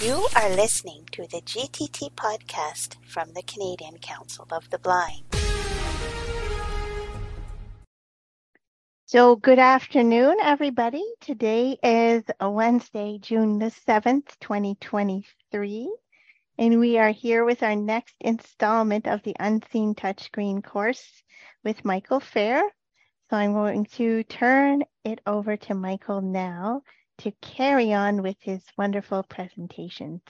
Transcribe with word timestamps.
You 0.00 0.28
are 0.36 0.50
listening 0.50 1.06
to 1.10 1.22
the 1.22 1.40
GTT 1.40 2.12
podcast 2.12 2.94
from 3.04 3.32
the 3.32 3.42
Canadian 3.42 3.98
Council 3.98 4.46
of 4.52 4.70
the 4.70 4.78
Blind. 4.78 5.24
So, 9.06 9.34
good 9.34 9.58
afternoon, 9.58 10.36
everybody. 10.40 11.02
Today 11.20 11.78
is 11.82 12.22
Wednesday, 12.40 13.18
June 13.20 13.58
the 13.58 13.72
7th, 13.88 14.38
2023, 14.40 15.92
and 16.58 16.78
we 16.78 16.96
are 16.96 17.10
here 17.10 17.44
with 17.44 17.64
our 17.64 17.74
next 17.74 18.14
installment 18.20 19.08
of 19.08 19.24
the 19.24 19.34
Unseen 19.40 19.96
Touchscreen 19.96 20.62
course 20.62 21.24
with 21.64 21.84
Michael 21.84 22.20
Feir. 22.20 22.62
So, 23.30 23.36
I'm 23.36 23.52
going 23.52 23.86
to 23.96 24.22
turn 24.22 24.84
it 25.02 25.20
over 25.26 25.56
to 25.56 25.74
Michael 25.74 26.20
now 26.20 26.82
to 27.18 27.32
carry 27.42 27.92
on 27.92 28.22
with 28.22 28.36
his 28.40 28.62
wonderful 28.76 29.22
presentations. 29.22 30.20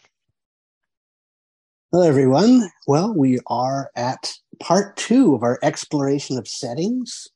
Hello, 1.93 2.07
everyone. 2.07 2.68
Well, 2.86 3.14
we 3.14 3.39
are 3.46 3.90
at 3.96 4.35
part 4.61 4.96
two 4.96 5.35
of 5.35 5.43
our 5.43 5.58
exploration 5.63 6.36
of 6.36 6.46
settings, 6.46 7.29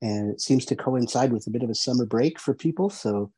and 0.00 0.30
it 0.32 0.40
seems 0.40 0.64
to 0.66 0.76
coincide 0.76 1.32
with 1.32 1.46
a 1.46 1.50
bit 1.50 1.62
of 1.62 1.70
a 1.70 1.74
summer 1.74 2.06
break 2.06 2.38
for 2.38 2.54
people. 2.54 2.90
So 2.90 3.32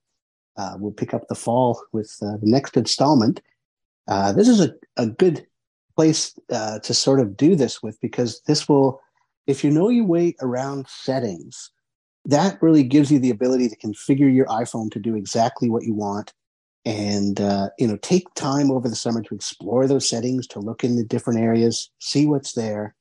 uh, 0.59 0.74
we'll 0.79 0.93
pick 0.93 1.15
up 1.15 1.27
the 1.29 1.34
fall 1.34 1.82
with 1.93 2.15
uh, 2.21 2.37
the 2.38 2.51
next 2.51 2.77
installment. 2.77 3.41
Uh, 4.09 4.32
this 4.32 4.48
is 4.48 4.60
a, 4.60 4.74
a 4.96 5.07
good 5.07 5.46
place 5.96 6.38
uh, 6.51 6.79
to 6.80 6.95
sort 6.95 7.21
of 7.21 7.37
do 7.37 7.57
this 7.57 7.82
with 7.82 8.01
because 8.01 8.43
this 8.43 8.69
will, 8.69 9.01
if 9.46 9.65
you 9.65 9.71
know 9.71 9.88
your 9.88 10.05
way 10.05 10.35
around 10.41 10.87
settings, 10.88 11.71
that 12.28 12.62
really 12.62 12.84
gives 12.84 13.10
you 13.10 13.18
the 13.18 13.30
ability 13.30 13.68
to 13.68 13.77
configure 13.77 14.32
your 14.32 14.46
iPhone 14.46 14.91
to 14.92 15.00
do 15.00 15.16
exactly 15.16 15.70
what 15.70 15.84
you 15.84 15.95
want 15.95 16.32
and 16.84 17.41
uh, 17.41 17.70
you 17.78 17.88
know 17.88 17.96
take 17.96 18.32
time 18.34 18.70
over 18.70 18.88
the 18.88 18.95
summer 18.95 19.23
to 19.23 19.34
explore 19.34 19.87
those 19.87 20.09
settings 20.09 20.46
to 20.46 20.60
look 20.60 20.84
in 20.84 20.96
the 20.96 21.04
different 21.04 21.40
areas 21.40 21.90
see 21.98 22.26
what's 22.26 22.52
there. 22.52 22.95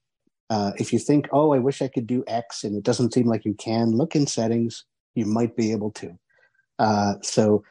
Uh, 0.50 0.72
if 0.78 0.94
you 0.94 0.98
think 0.98 1.28
oh 1.32 1.54
i 1.54 1.60
wish 1.60 1.82
i 1.82 1.88
could 1.90 2.08
do 2.08 2.24
x 2.28 2.64
and 2.64 2.76
it 2.76 2.84
doesn't 2.84 3.14
seem 3.14 3.28
like 3.28 3.46
you 3.46 3.54
can 3.56 3.92
look 3.92 4.16
in 4.16 4.26
settings 4.26 4.86
you 5.14 5.26
might 5.26 5.56
be 5.56 5.72
able 5.72 5.92
to. 5.92 6.18
Uh, 6.80 7.16
so 7.22 7.64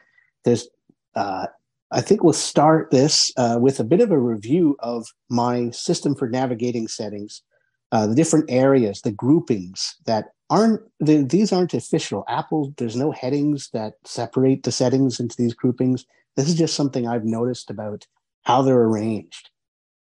there's 0.45 0.69
uh, 1.15 1.47
i 1.91 2.01
think 2.01 2.23
we'll 2.23 2.33
start 2.33 2.91
this 2.91 3.31
uh, 3.37 3.57
with 3.59 3.79
a 3.79 3.83
bit 3.83 3.99
of 3.99 4.11
a 4.11 4.19
review 4.19 4.75
of 4.79 5.07
my 5.29 5.71
system 5.71 6.13
for 6.13 6.29
navigating 6.29 6.87
settings 6.87 7.41
uh, 7.91 8.07
the 8.07 8.15
different 8.15 8.45
areas 8.49 9.01
the 9.01 9.11
groupings 9.11 9.95
that 10.05 10.31
aren't 10.49 10.81
these 10.99 11.51
aren't 11.51 11.73
official. 11.73 12.23
Apple, 12.27 12.73
there's 12.77 12.95
no 12.95 13.11
headings 13.11 13.69
that 13.73 13.95
separate 14.05 14.63
the 14.63 14.71
settings 14.71 15.19
into 15.19 15.35
these 15.37 15.53
groupings. 15.53 16.05
This 16.35 16.47
is 16.47 16.55
just 16.55 16.75
something 16.75 17.07
I've 17.07 17.25
noticed 17.25 17.69
about 17.69 18.07
how 18.43 18.61
they're 18.61 18.81
arranged. 18.81 19.49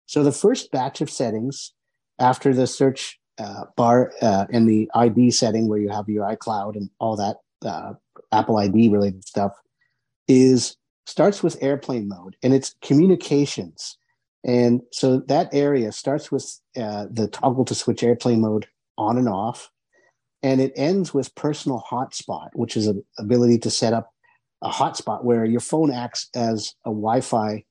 So 0.05 0.23
the 0.23 0.31
first 0.31 0.71
batch 0.71 1.01
of 1.01 1.09
settings 1.09 1.73
after 2.19 2.53
the 2.53 2.67
search 2.67 3.19
uh, 3.37 3.65
bar 3.75 4.11
uh, 4.21 4.45
and 4.51 4.67
the 4.67 4.89
ID 4.93 5.31
setting 5.31 5.67
where 5.67 5.79
you 5.79 5.89
have 5.89 6.09
your 6.09 6.25
iCloud 6.25 6.75
and 6.75 6.89
all 6.99 7.15
that 7.15 7.37
uh, 7.65 7.93
Apple 8.31 8.57
ID 8.57 8.89
related 8.89 9.25
stuff 9.25 9.53
is 10.27 10.75
starts 11.05 11.43
with 11.43 11.61
airplane 11.61 12.07
mode 12.07 12.35
and 12.43 12.53
it's 12.53 12.75
communications. 12.81 13.97
And 14.44 14.81
so 14.91 15.19
that 15.27 15.49
area 15.53 15.91
starts 15.91 16.31
with 16.31 16.59
uh, 16.75 17.05
the 17.09 17.27
toggle 17.27 17.66
to 17.66 17.75
switch 17.75 18.03
airplane 18.03 18.41
mode 18.41 18.67
on 18.97 19.17
and 19.17 19.30
off 19.30 19.72
and 20.44 20.59
it 20.59 20.73
ends 20.75 21.13
with 21.13 21.33
personal 21.35 21.83
hotspot, 21.89 22.50
which 22.53 22.75
is 22.75 22.85
an 22.85 23.03
ability 23.17 23.58
to 23.59 23.72
set 23.72 23.94
up 23.94 24.11
a 24.61 24.69
hotspot 24.69 25.23
where 25.23 25.45
your 25.45 25.61
phone 25.61 25.89
acts 25.89 26.30
as 26.35 26.75
a 26.85 26.89
Wi-Fi 26.89 27.63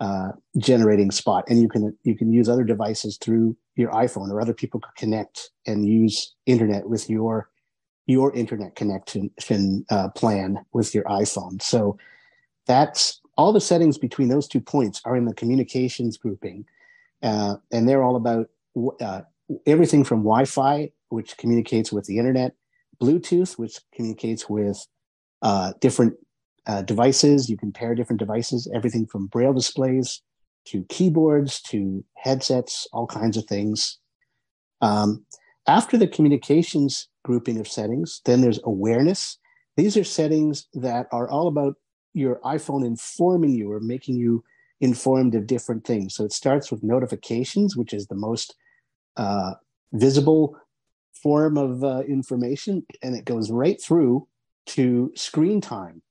uh, 0.00 0.28
generating 0.56 1.10
spot, 1.10 1.44
and 1.48 1.60
you 1.60 1.68
can 1.68 1.96
you 2.04 2.16
can 2.16 2.32
use 2.32 2.48
other 2.48 2.64
devices 2.64 3.18
through 3.20 3.56
your 3.76 3.90
iPhone, 3.90 4.30
or 4.30 4.40
other 4.40 4.54
people 4.54 4.80
could 4.80 4.94
connect 4.96 5.50
and 5.66 5.86
use 5.86 6.34
internet 6.46 6.88
with 6.88 7.10
your 7.10 7.48
your 8.06 8.34
internet 8.34 8.74
connection 8.74 9.30
uh, 9.90 10.08
plan 10.10 10.64
with 10.72 10.94
your 10.94 11.04
iPhone. 11.04 11.62
So 11.62 11.96
that's 12.66 13.20
all 13.36 13.52
the 13.52 13.60
settings 13.60 13.98
between 13.98 14.28
those 14.28 14.48
two 14.48 14.60
points 14.60 15.00
are 15.04 15.16
in 15.16 15.24
the 15.24 15.34
communications 15.34 16.16
grouping, 16.16 16.64
uh, 17.22 17.56
and 17.70 17.88
they're 17.88 18.02
all 18.02 18.16
about 18.16 18.48
uh, 19.00 19.22
everything 19.66 20.04
from 20.04 20.20
Wi-Fi 20.20 20.90
which 21.12 21.36
communicates 21.36 21.92
with 21.92 22.06
the 22.06 22.18
internet, 22.18 22.54
Bluetooth, 23.00 23.58
which 23.58 23.78
communicates 23.94 24.48
with 24.48 24.84
uh, 25.42 25.72
different 25.80 26.14
uh, 26.66 26.82
devices. 26.82 27.48
You 27.48 27.56
can 27.56 27.72
pair 27.72 27.94
different 27.94 28.18
devices, 28.18 28.68
everything 28.74 29.06
from 29.06 29.26
braille 29.26 29.52
displays 29.52 30.22
to 30.66 30.84
keyboards 30.88 31.60
to 31.62 32.04
headsets, 32.16 32.86
all 32.92 33.06
kinds 33.06 33.36
of 33.36 33.44
things. 33.44 33.98
Um, 34.80 35.24
after 35.68 35.96
the 35.96 36.08
communications 36.08 37.08
grouping 37.24 37.60
of 37.60 37.68
settings, 37.68 38.20
then 38.24 38.40
there's 38.40 38.60
awareness. 38.64 39.38
These 39.76 39.96
are 39.96 40.04
settings 40.04 40.66
that 40.74 41.06
are 41.12 41.28
all 41.28 41.46
about 41.46 41.74
your 42.14 42.36
iPhone 42.40 42.84
informing 42.84 43.52
you 43.52 43.72
or 43.72 43.80
making 43.80 44.16
you 44.16 44.44
informed 44.80 45.34
of 45.34 45.46
different 45.46 45.84
things. 45.84 46.14
So 46.14 46.24
it 46.24 46.32
starts 46.32 46.70
with 46.70 46.82
notifications, 46.82 47.76
which 47.76 47.94
is 47.94 48.06
the 48.06 48.14
most 48.14 48.56
uh, 49.16 49.54
visible 49.92 50.56
form 51.12 51.56
of 51.56 51.84
uh, 51.84 52.00
information 52.00 52.84
and 53.02 53.14
it 53.14 53.24
goes 53.24 53.50
right 53.50 53.80
through 53.80 54.26
to 54.66 55.12
screen 55.14 55.60
time 55.60 56.02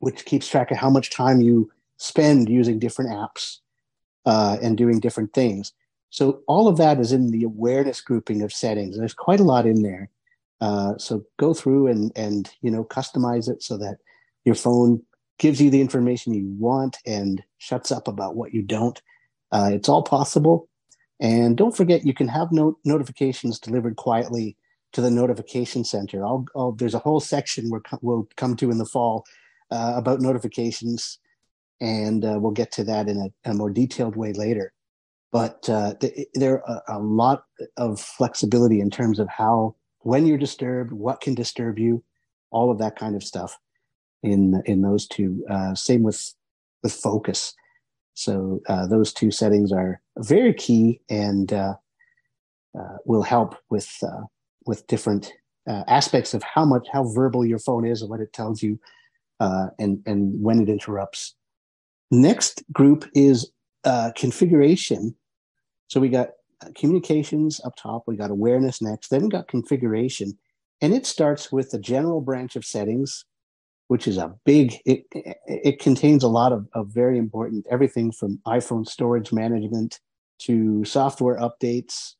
which 0.00 0.24
keeps 0.24 0.48
track 0.48 0.70
of 0.70 0.78
how 0.78 0.90
much 0.90 1.10
time 1.10 1.40
you 1.40 1.70
spend 1.98 2.48
using 2.48 2.78
different 2.78 3.10
apps 3.10 3.58
uh, 4.26 4.56
and 4.60 4.76
doing 4.76 4.98
different 4.98 5.32
things. 5.32 5.72
So 6.08 6.40
all 6.48 6.66
of 6.66 6.76
that 6.78 6.98
is 6.98 7.12
in 7.12 7.30
the 7.30 7.44
awareness 7.44 8.00
grouping 8.00 8.42
of 8.42 8.52
settings. 8.52 8.98
There's 8.98 9.14
quite 9.14 9.40
a 9.40 9.44
lot 9.44 9.66
in 9.66 9.82
there. 9.82 10.10
Uh, 10.60 10.98
so 10.98 11.24
go 11.38 11.54
through 11.54 11.86
and 11.86 12.12
and 12.16 12.50
you 12.60 12.70
know 12.70 12.84
customize 12.84 13.48
it 13.48 13.62
so 13.62 13.78
that 13.78 13.98
your 14.44 14.54
phone 14.54 15.02
gives 15.40 15.60
you 15.60 15.70
the 15.70 15.80
information 15.80 16.32
you 16.32 16.46
want 16.56 16.98
and 17.04 17.42
shuts 17.58 17.90
up 17.90 18.06
about 18.06 18.36
what 18.36 18.54
you 18.54 18.62
don't 18.62 19.02
uh, 19.50 19.70
it's 19.72 19.88
all 19.88 20.02
possible 20.02 20.68
and 21.20 21.56
don't 21.56 21.76
forget, 21.76 22.06
you 22.06 22.14
can 22.14 22.28
have 22.28 22.50
no- 22.50 22.78
notifications 22.84 23.60
delivered 23.60 23.96
quietly 23.96 24.56
to 24.92 25.02
the 25.02 25.10
notification 25.10 25.84
center. 25.84 26.24
I'll, 26.24 26.46
I'll, 26.56 26.72
there's 26.72 26.94
a 26.94 26.98
whole 26.98 27.20
section 27.20 27.68
we're, 27.70 27.82
we'll 28.00 28.26
come 28.36 28.56
to 28.56 28.70
in 28.70 28.78
the 28.78 28.86
fall 28.86 29.24
uh, 29.70 29.92
about 29.96 30.20
notifications, 30.20 31.18
and 31.80 32.24
uh, 32.24 32.38
we'll 32.40 32.52
get 32.52 32.72
to 32.72 32.84
that 32.84 33.08
in 33.08 33.18
a, 33.18 33.50
a 33.50 33.54
more 33.54 33.70
detailed 33.70 34.16
way 34.16 34.32
later. 34.32 34.72
But 35.30 35.68
uh, 35.68 35.94
th- 35.94 36.26
there 36.34 36.66
are 36.68 36.82
a 36.88 36.98
lot 36.98 37.44
of 37.76 38.00
flexibility 38.00 38.80
in 38.80 38.90
terms 38.90 39.18
of 39.18 39.28
how, 39.28 39.76
when 40.00 40.26
you're 40.26 40.38
disturbed, 40.38 40.90
what 40.90 41.20
can 41.20 41.34
disturb 41.34 41.78
you, 41.78 42.02
all 42.50 42.72
of 42.72 42.78
that 42.78 42.96
kind 42.96 43.14
of 43.14 43.22
stuff 43.22 43.56
in 44.22 44.62
in 44.66 44.82
those 44.82 45.06
two. 45.06 45.44
Uh, 45.48 45.74
same 45.74 46.02
with 46.02 46.34
with 46.82 46.92
focus. 46.92 47.54
So 48.14 48.60
uh, 48.68 48.86
those 48.86 49.12
two 49.12 49.30
settings 49.30 49.72
are 49.72 50.00
very 50.18 50.52
key 50.52 51.00
and 51.08 51.52
uh, 51.52 51.74
uh, 52.78 52.96
will 53.04 53.22
help 53.22 53.56
with 53.70 53.90
uh, 54.02 54.24
with 54.66 54.86
different 54.86 55.32
uh, 55.68 55.84
aspects 55.86 56.34
of 56.34 56.42
how 56.42 56.64
much 56.64 56.86
how 56.92 57.04
verbal 57.04 57.46
your 57.46 57.58
phone 57.58 57.86
is 57.86 58.02
and 58.02 58.10
what 58.10 58.20
it 58.20 58.32
tells 58.32 58.62
you 58.62 58.78
and 59.40 60.02
and 60.06 60.42
when 60.42 60.60
it 60.60 60.68
interrupts. 60.68 61.34
Next 62.10 62.62
group 62.72 63.08
is 63.14 63.50
configuration. 64.16 65.14
So 65.86 65.98
we 66.00 66.08
got 66.08 66.30
communications 66.74 67.60
up 67.64 67.74
top. 67.76 68.02
We 68.06 68.16
got 68.16 68.30
awareness 68.30 68.82
next. 68.82 69.08
Then 69.08 69.22
we 69.22 69.28
got 69.28 69.48
configuration, 69.48 70.36
and 70.82 70.92
it 70.92 71.06
starts 71.06 71.50
with 71.50 71.70
the 71.70 71.78
general 71.78 72.20
branch 72.20 72.54
of 72.54 72.64
settings 72.64 73.24
which 73.90 74.06
is 74.06 74.18
a 74.18 74.32
big 74.44 74.76
it, 74.86 75.04
it 75.46 75.80
contains 75.80 76.22
a 76.22 76.28
lot 76.28 76.52
of, 76.52 76.64
of 76.74 76.86
very 76.86 77.18
important 77.18 77.66
everything 77.68 78.12
from 78.12 78.38
iphone 78.46 78.86
storage 78.86 79.32
management 79.32 79.98
to 80.38 80.84
software 80.84 81.36
updates 81.38 82.14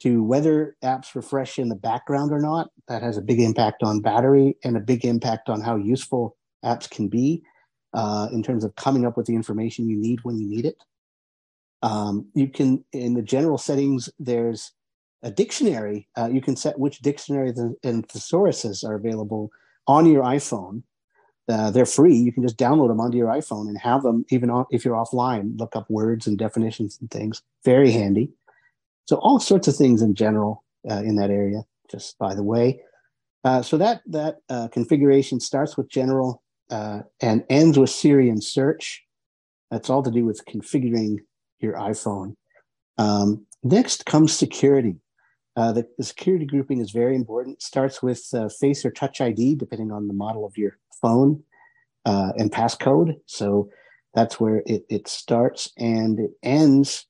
to 0.00 0.22
whether 0.22 0.76
apps 0.84 1.14
refresh 1.14 1.58
in 1.58 1.70
the 1.70 1.74
background 1.74 2.30
or 2.30 2.38
not. 2.38 2.68
That 2.88 3.02
has 3.02 3.16
a 3.16 3.22
big 3.22 3.40
impact 3.40 3.82
on 3.82 4.00
battery 4.00 4.54
and 4.62 4.76
a 4.76 4.80
big 4.80 5.06
impact 5.06 5.48
on 5.48 5.62
how 5.62 5.76
useful 5.76 6.36
apps 6.62 6.90
can 6.90 7.08
be 7.08 7.42
uh, 7.94 8.28
in 8.30 8.42
terms 8.42 8.62
of 8.62 8.76
coming 8.76 9.06
up 9.06 9.16
with 9.16 9.24
the 9.24 9.34
information 9.34 9.88
you 9.88 9.96
need 9.96 10.18
when 10.24 10.36
you 10.38 10.46
need 10.46 10.66
it. 10.66 10.76
Um, 11.80 12.26
you 12.34 12.48
can 12.48 12.84
in 12.92 13.14
the 13.14 13.22
general 13.22 13.56
settings 13.56 14.10
there's 14.18 14.72
a 15.22 15.30
dictionary. 15.30 16.06
Uh, 16.18 16.28
you 16.30 16.42
can 16.42 16.54
set 16.54 16.78
which 16.78 16.98
dictionary 16.98 17.54
and 17.82 18.06
thesauruses 18.08 18.86
are 18.86 18.94
available 18.94 19.50
on 19.86 20.04
your 20.04 20.22
iphone 20.24 20.82
uh, 21.48 21.70
they're 21.70 21.86
free. 21.86 22.14
You 22.14 22.32
can 22.32 22.42
just 22.42 22.56
download 22.56 22.88
them 22.88 23.00
onto 23.00 23.18
your 23.18 23.28
iPhone 23.28 23.68
and 23.68 23.78
have 23.78 24.02
them 24.02 24.24
even 24.30 24.64
if 24.70 24.84
you're 24.84 24.96
offline. 24.96 25.58
Look 25.58 25.76
up 25.76 25.88
words 25.90 26.26
and 26.26 26.38
definitions 26.38 26.98
and 27.00 27.10
things. 27.10 27.42
Very 27.64 27.90
handy. 27.90 28.30
So 29.06 29.16
all 29.16 29.38
sorts 29.38 29.68
of 29.68 29.76
things 29.76 30.00
in 30.00 30.14
general 30.14 30.64
uh, 30.90 31.02
in 31.02 31.16
that 31.16 31.30
area. 31.30 31.64
Just 31.90 32.18
by 32.18 32.34
the 32.34 32.42
way, 32.42 32.80
uh, 33.44 33.60
so 33.60 33.76
that 33.76 34.00
that 34.06 34.38
uh, 34.48 34.68
configuration 34.68 35.38
starts 35.38 35.76
with 35.76 35.90
general 35.90 36.42
uh, 36.70 37.00
and 37.20 37.44
ends 37.50 37.78
with 37.78 37.90
Siri 37.90 38.30
and 38.30 38.42
search. 38.42 39.02
That's 39.70 39.90
all 39.90 40.02
to 40.02 40.10
do 40.10 40.24
with 40.24 40.44
configuring 40.46 41.18
your 41.60 41.74
iPhone. 41.74 42.36
Um, 42.96 43.46
next 43.62 44.06
comes 44.06 44.32
security. 44.32 44.96
Uh, 45.56 45.72
the, 45.72 45.86
the, 45.98 46.04
security 46.04 46.44
grouping 46.44 46.80
is 46.80 46.90
very 46.90 47.14
important. 47.14 47.56
It 47.56 47.62
starts 47.62 48.02
with 48.02 48.26
uh, 48.34 48.48
face 48.60 48.84
or 48.84 48.90
touch 48.90 49.20
ID, 49.20 49.54
depending 49.54 49.92
on 49.92 50.08
the 50.08 50.14
model 50.14 50.44
of 50.44 50.56
your 50.56 50.78
phone, 51.00 51.44
uh, 52.04 52.32
and 52.36 52.50
passcode. 52.50 53.14
So 53.26 53.70
that's 54.14 54.40
where 54.40 54.62
it, 54.66 54.84
it 54.88 55.06
starts, 55.06 55.70
and 55.78 56.18
it 56.18 56.32
ends 56.42 57.06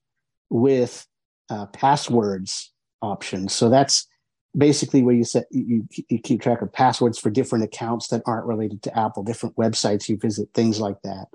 with 0.49 1.07
uh, 1.49 1.65
passwords 1.67 2.71
options. 3.01 3.53
So 3.53 3.69
that's 3.69 4.07
basically 4.55 5.01
where 5.01 5.15
you 5.15 5.23
set 5.23 5.45
you, 5.49 5.87
you 6.07 6.19
keep 6.19 6.41
track 6.41 6.61
of 6.61 6.71
passwords 6.71 7.17
for 7.17 7.31
different 7.31 7.65
accounts 7.65 8.07
that 8.09 8.21
aren't 8.27 8.45
related 8.45 8.83
to 8.83 8.97
Apple, 8.97 9.23
different 9.23 9.55
websites 9.55 10.07
you 10.07 10.17
visit, 10.17 10.49
things 10.53 10.79
like 10.79 11.01
that. 11.03 11.25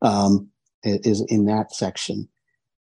Um, 0.00 0.50
is 0.86 1.20
in 1.28 1.46
that 1.46 1.74
section. 1.74 2.28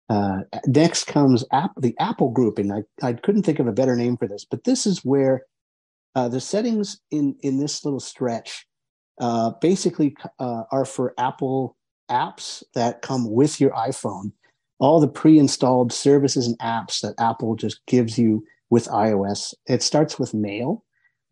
Uh, 0.09 0.41
next 0.67 1.05
comes 1.05 1.43
app, 1.51 1.71
the 1.77 1.95
Apple 1.99 2.29
grouping. 2.29 2.71
I, 2.71 2.83
I 3.01 3.13
couldn't 3.13 3.43
think 3.43 3.59
of 3.59 3.67
a 3.67 3.71
better 3.73 3.95
name 3.95 4.17
for 4.17 4.27
this, 4.27 4.45
but 4.45 4.63
this 4.63 4.85
is 4.85 4.99
where 4.99 5.43
uh, 6.15 6.29
the 6.29 6.39
settings 6.39 6.99
in, 7.11 7.35
in 7.41 7.59
this 7.59 7.83
little 7.83 7.99
stretch 7.99 8.65
uh, 9.19 9.51
basically 9.61 10.15
uh, 10.39 10.63
are 10.71 10.85
for 10.85 11.13
Apple 11.17 11.75
apps 12.09 12.63
that 12.73 13.01
come 13.01 13.31
with 13.31 13.59
your 13.59 13.71
iPhone. 13.71 14.31
All 14.79 14.99
the 14.99 15.07
pre 15.07 15.39
installed 15.39 15.91
services 15.91 16.47
and 16.47 16.59
apps 16.59 17.01
that 17.01 17.15
Apple 17.17 17.55
just 17.55 17.85
gives 17.87 18.17
you 18.17 18.43
with 18.69 18.87
iOS. 18.87 19.53
It 19.67 19.81
starts 19.81 20.19
with 20.19 20.33
Mail. 20.33 20.83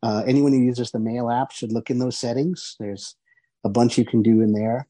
Uh, 0.01 0.23
anyone 0.25 0.53
who 0.53 0.59
uses 0.59 0.91
the 0.91 0.99
Mail 0.99 1.29
app 1.29 1.51
should 1.51 1.71
look 1.71 1.89
in 1.89 1.99
those 1.99 2.17
settings. 2.17 2.75
There's 2.79 3.15
a 3.63 3.69
bunch 3.69 3.97
you 3.97 4.05
can 4.05 4.21
do 4.21 4.41
in 4.41 4.53
there. 4.53 4.87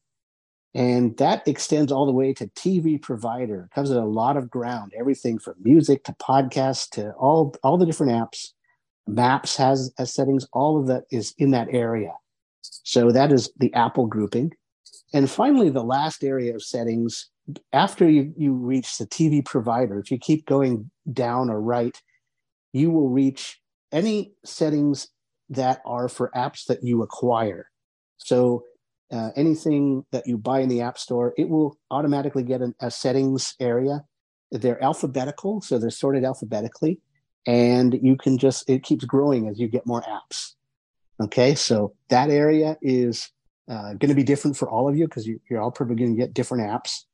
And 0.74 1.16
that 1.18 1.46
extends 1.46 1.92
all 1.92 2.04
the 2.04 2.12
way 2.12 2.34
to 2.34 2.48
TV 2.48 3.00
provider. 3.00 3.68
It 3.70 3.74
covers 3.74 3.90
a 3.90 4.02
lot 4.02 4.36
of 4.36 4.50
ground, 4.50 4.92
everything 4.98 5.38
from 5.38 5.54
music 5.62 6.02
to 6.04 6.12
podcasts 6.14 6.90
to 6.90 7.12
all, 7.12 7.54
all 7.62 7.78
the 7.78 7.86
different 7.86 8.12
apps. 8.12 8.48
Maps 9.06 9.56
has, 9.56 9.92
has 9.98 10.12
settings, 10.12 10.46
all 10.52 10.80
of 10.80 10.88
that 10.88 11.04
is 11.12 11.34
in 11.38 11.52
that 11.52 11.68
area. 11.70 12.12
So 12.62 13.12
that 13.12 13.32
is 13.32 13.52
the 13.58 13.72
Apple 13.74 14.06
grouping. 14.06 14.52
And 15.12 15.30
finally, 15.30 15.70
the 15.70 15.84
last 15.84 16.24
area 16.24 16.54
of 16.54 16.62
settings, 16.62 17.30
after 17.72 18.08
you, 18.08 18.32
you 18.36 18.54
reach 18.54 18.98
the 18.98 19.06
TV 19.06 19.44
provider, 19.44 20.00
if 20.00 20.10
you 20.10 20.18
keep 20.18 20.44
going 20.46 20.90
down 21.12 21.50
or 21.50 21.60
right, 21.60 21.96
you 22.72 22.90
will 22.90 23.10
reach 23.10 23.60
any 23.92 24.32
settings 24.44 25.08
that 25.50 25.82
are 25.86 26.08
for 26.08 26.32
apps 26.34 26.64
that 26.66 26.82
you 26.82 27.02
acquire. 27.02 27.70
So 28.16 28.64
uh, 29.10 29.30
anything 29.36 30.04
that 30.10 30.26
you 30.26 30.38
buy 30.38 30.60
in 30.60 30.68
the 30.68 30.80
App 30.80 30.98
Store, 30.98 31.34
it 31.36 31.48
will 31.48 31.78
automatically 31.90 32.42
get 32.42 32.62
an, 32.62 32.74
a 32.80 32.90
settings 32.90 33.54
area. 33.60 34.04
They're 34.50 34.82
alphabetical, 34.82 35.60
so 35.60 35.78
they're 35.78 35.90
sorted 35.90 36.24
alphabetically, 36.24 37.00
and 37.46 37.98
you 38.02 38.16
can 38.16 38.38
just 38.38 38.68
it 38.68 38.82
keeps 38.82 39.04
growing 39.04 39.48
as 39.48 39.58
you 39.58 39.68
get 39.68 39.86
more 39.86 40.02
apps. 40.02 40.54
Okay, 41.20 41.54
so 41.54 41.94
that 42.08 42.30
area 42.30 42.76
is 42.82 43.30
uh, 43.68 43.94
going 43.94 44.08
to 44.08 44.14
be 44.14 44.22
different 44.22 44.56
for 44.56 44.68
all 44.68 44.88
of 44.88 44.96
you 44.96 45.06
because 45.06 45.26
you, 45.26 45.40
are 45.52 45.60
all 45.60 45.70
probably 45.70 45.96
going 45.96 46.14
to 46.14 46.20
get 46.20 46.34
different 46.34 46.68
apps. 46.68 47.04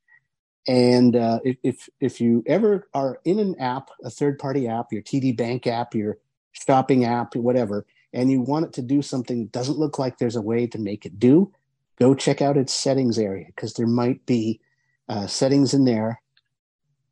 And 0.67 1.15
uh, 1.15 1.39
if 1.43 1.89
if 1.99 2.21
you 2.21 2.43
ever 2.45 2.87
are 2.93 3.19
in 3.25 3.39
an 3.39 3.55
app, 3.59 3.89
a 4.03 4.09
third 4.09 4.37
party 4.37 4.67
app, 4.67 4.91
your 4.91 5.01
TD 5.01 5.35
Bank 5.35 5.65
app, 5.65 5.95
your 5.95 6.19
shopping 6.51 7.05
app, 7.05 7.35
whatever, 7.35 7.85
and 8.13 8.31
you 8.31 8.41
want 8.41 8.65
it 8.65 8.73
to 8.73 8.81
do 8.83 9.01
something, 9.01 9.47
doesn't 9.47 9.79
look 9.79 9.97
like 9.97 10.17
there's 10.17 10.35
a 10.35 10.41
way 10.41 10.67
to 10.67 10.77
make 10.77 11.05
it 11.05 11.19
do 11.19 11.51
go 12.01 12.15
check 12.15 12.41
out 12.41 12.57
its 12.57 12.73
settings 12.73 13.19
area 13.19 13.45
because 13.55 13.75
there 13.75 13.85
might 13.85 14.25
be 14.25 14.59
uh, 15.07 15.27
settings 15.27 15.71
in 15.71 15.85
there 15.85 16.19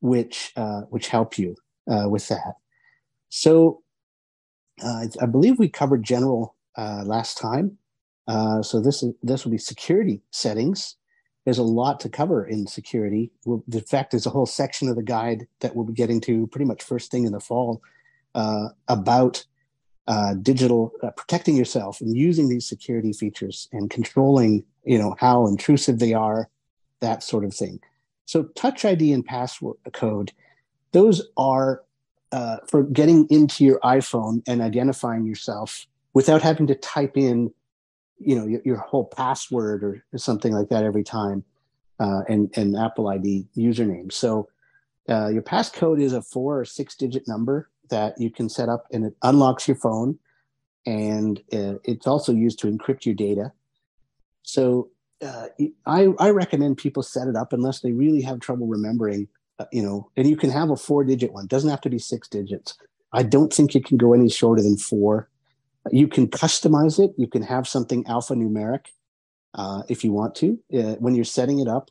which 0.01 0.51
uh, 0.55 0.81
which 0.89 1.09
help 1.09 1.37
you 1.37 1.55
uh, 1.91 2.09
with 2.09 2.27
that. 2.29 2.55
So 3.29 3.83
uh, 4.83 5.05
I 5.21 5.25
believe 5.27 5.59
we 5.59 5.69
covered 5.69 6.03
general 6.03 6.55
uh, 6.75 7.03
last 7.05 7.37
time. 7.37 7.77
Uh, 8.27 8.63
so 8.63 8.81
this 8.81 9.03
is 9.03 9.13
this 9.21 9.45
will 9.45 9.51
be 9.51 9.59
security 9.59 10.23
settings. 10.31 10.95
There's 11.45 11.59
a 11.59 11.63
lot 11.63 11.99
to 11.99 12.09
cover 12.09 12.45
in 12.45 12.65
security. 12.65 13.31
We'll, 13.45 13.63
in 13.71 13.81
fact, 13.81 14.11
there's 14.11 14.25
a 14.25 14.31
whole 14.31 14.47
section 14.47 14.89
of 14.89 14.95
the 14.95 15.03
guide 15.03 15.47
that 15.59 15.75
we'll 15.75 15.85
be 15.85 15.93
getting 15.93 16.21
to 16.21 16.47
pretty 16.47 16.65
much 16.65 16.83
first 16.83 17.11
thing 17.11 17.25
in 17.25 17.31
the 17.31 17.39
fall 17.39 17.81
about 18.87 19.45
uh, 20.09 20.33
digital 20.33 20.91
uh, 21.03 21.11
protecting 21.11 21.55
yourself 21.55 22.01
and 22.01 22.17
using 22.17 22.49
these 22.49 22.67
security 22.67 23.13
features 23.13 23.69
and 23.71 23.89
controlling 23.89 24.65
you 24.83 24.97
know 24.97 25.15
how 25.19 25.45
intrusive 25.45 25.99
they 25.99 26.13
are 26.13 26.49
that 26.99 27.23
sort 27.23 27.45
of 27.45 27.53
thing. 27.53 27.79
So 28.25 28.43
touch 28.55 28.83
id 28.83 29.13
and 29.13 29.23
password 29.23 29.77
code 29.93 30.33
those 30.91 31.21
are 31.37 31.83
uh, 32.31 32.57
for 32.67 32.83
getting 32.83 33.27
into 33.29 33.63
your 33.63 33.79
iphone 33.81 34.41
and 34.47 34.61
identifying 34.61 35.25
yourself 35.25 35.85
without 36.13 36.41
having 36.41 36.67
to 36.67 36.75
type 36.75 37.15
in 37.15 37.53
you 38.17 38.35
know 38.35 38.47
your, 38.47 38.61
your 38.65 38.77
whole 38.77 39.05
password 39.05 39.83
or, 39.83 40.03
something 40.17 40.53
like 40.53 40.69
that 40.69 40.83
every 40.83 41.03
time 41.03 41.43
uh, 41.99 42.21
and 42.27 42.51
and 42.57 42.75
apple 42.75 43.07
id 43.09 43.47
username. 43.55 44.11
So 44.11 44.49
uh, 45.07 45.29
your 45.29 45.43
passcode 45.43 46.01
is 46.01 46.13
a 46.13 46.21
four 46.21 46.59
or 46.59 46.65
six 46.65 46.95
digit 46.95 47.27
number 47.27 47.69
that 47.89 48.19
you 48.19 48.29
can 48.29 48.49
set 48.49 48.69
up 48.69 48.85
and 48.91 49.05
it 49.05 49.13
unlocks 49.23 49.67
your 49.67 49.77
phone 49.77 50.17
and 50.85 51.39
uh, 51.53 51.75
it's 51.83 52.07
also 52.07 52.33
used 52.33 52.59
to 52.59 52.67
encrypt 52.67 53.05
your 53.05 53.15
data. 53.15 53.51
So 54.43 54.89
uh, 55.25 55.47
I, 55.85 56.07
I 56.19 56.29
recommend 56.29 56.77
people 56.77 57.03
set 57.03 57.27
it 57.27 57.35
up 57.35 57.53
unless 57.53 57.81
they 57.81 57.91
really 57.91 58.21
have 58.21 58.39
trouble 58.39 58.67
remembering, 58.67 59.27
uh, 59.59 59.65
you 59.71 59.83
know, 59.83 60.09
and 60.15 60.27
you 60.27 60.37
can 60.37 60.49
have 60.49 60.69
a 60.69 60.75
four 60.75 61.03
digit 61.03 61.33
one. 61.33 61.45
It 61.45 61.49
doesn't 61.49 61.69
have 61.69 61.81
to 61.81 61.89
be 61.89 61.99
six 61.99 62.27
digits. 62.27 62.77
I 63.11 63.23
don't 63.23 63.51
think 63.51 63.75
you 63.75 63.81
can 63.81 63.97
go 63.97 64.13
any 64.13 64.29
shorter 64.29 64.61
than 64.61 64.77
four. 64.77 65.29
You 65.91 66.07
can 66.07 66.27
customize 66.27 66.99
it. 67.03 67.11
You 67.17 67.27
can 67.27 67.41
have 67.41 67.67
something 67.67 68.03
alphanumeric 68.05 68.87
uh, 69.55 69.83
if 69.89 70.03
you 70.03 70.11
want 70.11 70.35
to. 70.35 70.59
Uh, 70.73 70.95
when 70.95 71.15
you're 71.15 71.25
setting 71.25 71.59
it 71.59 71.67
up, 71.67 71.89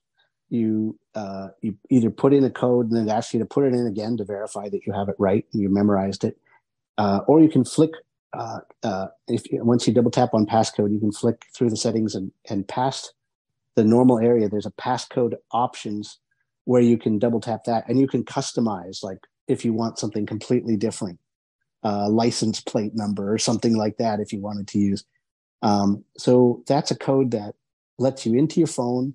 you 0.51 0.99
uh, 1.15 1.49
you 1.61 1.77
either 1.91 2.11
put 2.11 2.33
in 2.33 2.45
a 2.45 2.51
code 2.51 2.87
and 2.87 2.97
then 2.97 3.09
it 3.09 3.11
asks 3.11 3.35
you 3.35 3.41
to 3.41 3.47
put 3.47 3.65
it 3.65 3.75
in 3.75 3.87
again 3.87 4.17
to 4.17 4.25
verify 4.25 4.69
that 4.69 4.87
you 4.87 4.93
have 4.93 5.09
it 5.09 5.17
right 5.19 5.45
and 5.53 5.63
you 5.63 5.69
memorized 5.69 6.25
it, 6.25 6.39
uh, 6.97 7.21
or 7.27 7.41
you 7.41 7.49
can 7.49 7.65
flick. 7.65 7.91
Uh, 8.35 8.61
uh 8.83 9.07
if 9.27 9.45
once 9.53 9.87
you 9.87 9.95
double 9.95 10.11
tap 10.11 10.35
on 10.35 10.47
passcode, 10.47 10.93
you 10.93 10.99
can 10.99 11.13
flick 11.13 11.47
through 11.55 11.71
the 11.71 11.77
settings 11.77 12.15
and 12.15 12.33
and 12.49 12.69
past 12.69 13.13
the 13.75 13.85
normal 13.85 14.19
area. 14.19 14.49
There's 14.49 14.67
a 14.67 14.73
passcode 14.73 15.35
options 15.53 16.19
where 16.65 16.83
you 16.83 16.99
can 16.99 17.19
double 17.19 17.41
tap 17.41 17.65
that 17.65 17.89
and 17.89 17.99
you 17.99 18.07
can 18.07 18.25
customize 18.25 19.03
like 19.03 19.27
if 19.47 19.65
you 19.65 19.73
want 19.73 19.99
something 19.99 20.27
completely 20.27 20.77
different, 20.77 21.19
uh, 21.83 22.09
license 22.09 22.61
plate 22.61 22.95
number 22.95 23.33
or 23.33 23.39
something 23.39 23.77
like 23.77 23.97
that 23.97 24.21
if 24.21 24.33
you 24.33 24.41
wanted 24.41 24.69
to 24.69 24.79
use. 24.79 25.05
Um, 25.63 26.05
so 26.19 26.63
that's 26.67 26.91
a 26.91 26.97
code 26.97 27.31
that 27.31 27.55
lets 27.99 28.27
you 28.27 28.39
into 28.39 28.61
your 28.61 28.67
phone 28.67 29.15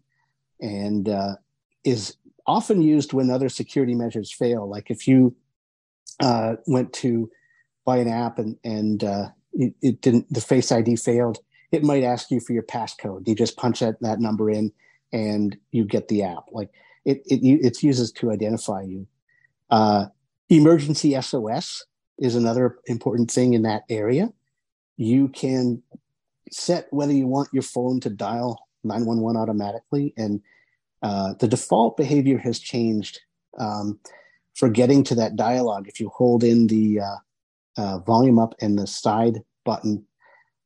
and 0.62 1.10
uh, 1.10 1.36
is 1.84 2.18
often 2.46 2.82
used 2.82 3.14
when 3.14 3.30
other 3.30 3.50
security 3.50 3.96
measures 3.96 4.32
fail. 4.32 4.70
Like 4.70 4.90
if 4.90 5.08
you 5.08 5.36
uh, 6.20 6.56
went 6.68 6.94
to 6.94 7.30
buy 7.86 7.98
an 7.98 8.08
app 8.08 8.40
and 8.40 8.58
and 8.64 9.04
uh, 9.04 9.30
it, 9.54 9.74
it, 9.82 10.02
didn't, 10.02 10.32
the 10.34 10.42
Face 10.42 10.72
ID 10.72 10.96
failed. 10.96 11.40
It 11.72 11.84
might 11.84 12.04
ask 12.04 12.30
you 12.30 12.40
for 12.40 12.54
your 12.54 12.64
passcode. 12.64 13.28
You 13.28 13.36
just 13.36 13.58
punch 13.58 13.80
that, 13.80 14.00
that 14.02 14.20
number 14.20 14.50
in, 14.50 14.72
and 15.12 15.58
you 15.72 15.86
get 15.86 16.08
the 16.08 16.24
app. 16.24 16.46
Like 16.52 16.70
it, 17.06 17.24
it 17.26 17.40
it's 17.44 17.84
uses 17.84 18.12
to 18.14 18.32
identify 18.32 18.82
you. 18.82 19.08
Uh, 19.70 20.06
emergency 20.50 21.20
SOS 21.20 21.86
is 22.20 22.36
another 22.36 22.78
important 22.86 23.32
thing 23.32 23.54
in 23.54 23.64
that 23.64 23.84
area. 23.90 24.32
You 24.98 25.30
can 25.30 25.82
set 26.52 26.88
whether 26.92 27.14
you 27.14 27.28
want 27.28 27.50
your 27.52 27.64
phone 27.64 28.00
to 28.02 28.10
dial 28.10 28.60
911 28.84 29.40
automatically. 29.40 30.14
And 30.18 30.42
uh, 31.04 31.34
the 31.40 31.48
default 31.48 31.98
behavior 31.98 32.38
has 32.38 32.60
changed 32.60 33.20
um, 33.60 34.00
for 34.56 34.70
getting 34.70 35.04
to 35.04 35.16
that 35.16 35.36
dialogue. 35.36 35.88
If 35.88 36.00
you 36.00 36.10
hold 36.10 36.44
in 36.44 36.68
the 36.68 37.02
uh, 37.02 37.16
uh, 37.78 38.00
volume 38.00 38.40
up 38.40 38.56
and 38.62 38.78
the 38.78 38.88
side 38.88 39.42
button 39.66 40.06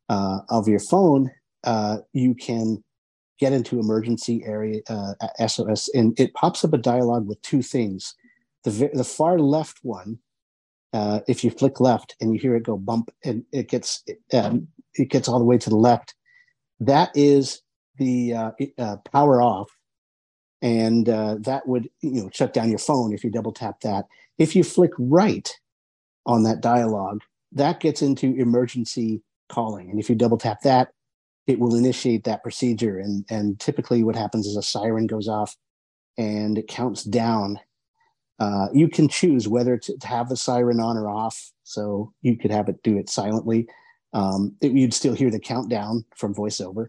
uh, 0.10 0.40
of 0.50 0.68
your 0.68 0.80
phone, 0.80 1.32
uh, 1.64 1.98
you 2.14 2.36
can 2.36 2.84
get 3.40 3.54
into 3.54 3.80
emergency 3.80 4.44
area 4.46 4.82
SOS, 5.46 5.90
uh, 5.90 6.00
and 6.00 6.20
it 6.20 6.34
pops 6.34 6.64
up 6.64 6.74
a 6.74 6.78
dialogue 6.78 7.28
with 7.28 7.42
two 7.42 7.62
things. 7.62 8.16
The, 8.64 8.90
the 8.94 9.04
far 9.04 9.40
left 9.40 9.80
one, 9.84 10.20
if 11.28 11.44
you 11.44 11.52
flick 11.52 11.80
left 11.80 12.16
and 12.20 12.34
you 12.34 12.40
hear 12.40 12.56
it 12.56 12.64
go 12.64 12.78
bump, 12.78 13.12
and 13.24 13.44
it 13.52 13.70
gets 13.70 14.04
um, 14.34 14.68
it 14.96 15.10
gets 15.10 15.28
all 15.28 15.40
the 15.40 15.46
way 15.46 15.58
to 15.58 15.70
the 15.70 15.76
left. 15.78 16.16
That 16.80 17.12
is 17.16 17.62
the 17.98 18.34
uh, 18.34 18.52
uh, 18.78 18.98
power 19.12 19.42
off, 19.42 19.70
and 20.62 21.08
uh, 21.10 21.36
that 21.42 21.68
would 21.68 21.90
you 22.02 22.24
know 22.24 22.30
shut 22.34 22.54
down 22.54 22.70
your 22.70 22.80
phone 22.80 23.14
if 23.14 23.24
you 23.24 23.30
double 23.30 23.54
tap 23.54 23.82
that. 23.82 24.06
If 24.38 24.56
you 24.56 24.64
flick 24.64 24.92
right 25.00 25.52
on 26.26 26.44
that 26.44 26.62
dialogue, 26.62 27.22
that 27.52 27.80
gets 27.80 28.02
into 28.02 28.36
emergency 28.36 29.22
calling, 29.50 29.90
and 29.90 30.00
if 30.00 30.10
you 30.10 30.16
double 30.16 30.38
tap 30.38 30.62
that, 30.62 30.90
it 31.48 31.60
will 31.60 31.76
initiate 31.76 32.26
that 32.26 32.44
procedure. 32.44 33.00
And, 33.00 33.26
and 33.30 33.60
typically, 33.60 34.04
what 34.04 34.16
happens 34.16 34.46
is 34.46 34.58
a 34.58 34.62
siren 34.62 35.08
goes 35.08 35.28
off 35.28 35.56
and 36.18 36.58
it 36.58 36.68
counts 36.68 37.04
down. 37.04 37.60
Uh, 38.40 38.68
you 38.74 38.88
can 38.88 39.08
choose 39.08 39.48
whether 39.48 39.78
to, 39.78 39.98
to, 39.98 40.08
have 40.08 40.30
the 40.30 40.38
siren 40.38 40.80
on 40.80 40.98
or 40.98 41.10
off. 41.10 41.52
So 41.64 42.14
you 42.22 42.38
could 42.38 42.52
have 42.52 42.70
it 42.70 42.84
do 42.84 42.98
it 42.98 43.10
silently. 43.10 43.68
Um, 44.14 44.56
it, 44.62 44.74
you'd 44.74 44.94
still 44.94 45.14
hear 45.14 45.32
the 45.32 45.40
countdown 45.40 46.06
from 46.16 46.36
voiceover. 46.36 46.88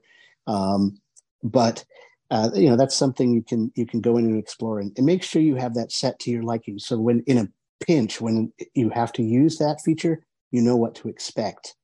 Um, 0.48 1.00
but 1.44 1.84
uh, 2.30 2.50
you 2.54 2.68
know 2.68 2.76
that's 2.76 2.96
something 2.96 3.32
you 3.32 3.42
can 3.42 3.70
you 3.76 3.86
can 3.86 4.00
go 4.00 4.16
in 4.16 4.26
and 4.26 4.38
explore 4.38 4.80
and, 4.80 4.92
and, 4.96 5.06
make 5.06 5.22
sure 5.22 5.40
you 5.40 5.54
have 5.54 5.74
that 5.74 5.92
set 5.92 6.18
to 6.20 6.30
your 6.30 6.42
liking. 6.42 6.78
So 6.78 6.98
when 6.98 7.20
in 7.26 7.38
a 7.38 7.48
pinch 7.86 8.20
when 8.20 8.52
you 8.74 8.90
have 8.90 9.12
to 9.12 9.22
use 9.22 9.58
that 9.58 9.80
feature 9.84 10.24
you 10.50 10.62
know 10.62 10.76
what 10.76 10.94
to 10.96 11.08
expect. 11.08 11.74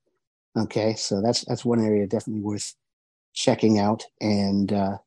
Okay? 0.59 0.94
So 0.94 1.21
that's 1.21 1.44
that's 1.44 1.64
one 1.64 1.85
area 1.85 2.06
definitely 2.06 2.42
worth 2.42 2.75
checking 3.33 3.78
out. 3.78 4.04
And 4.21 4.73
uh, 4.73 4.99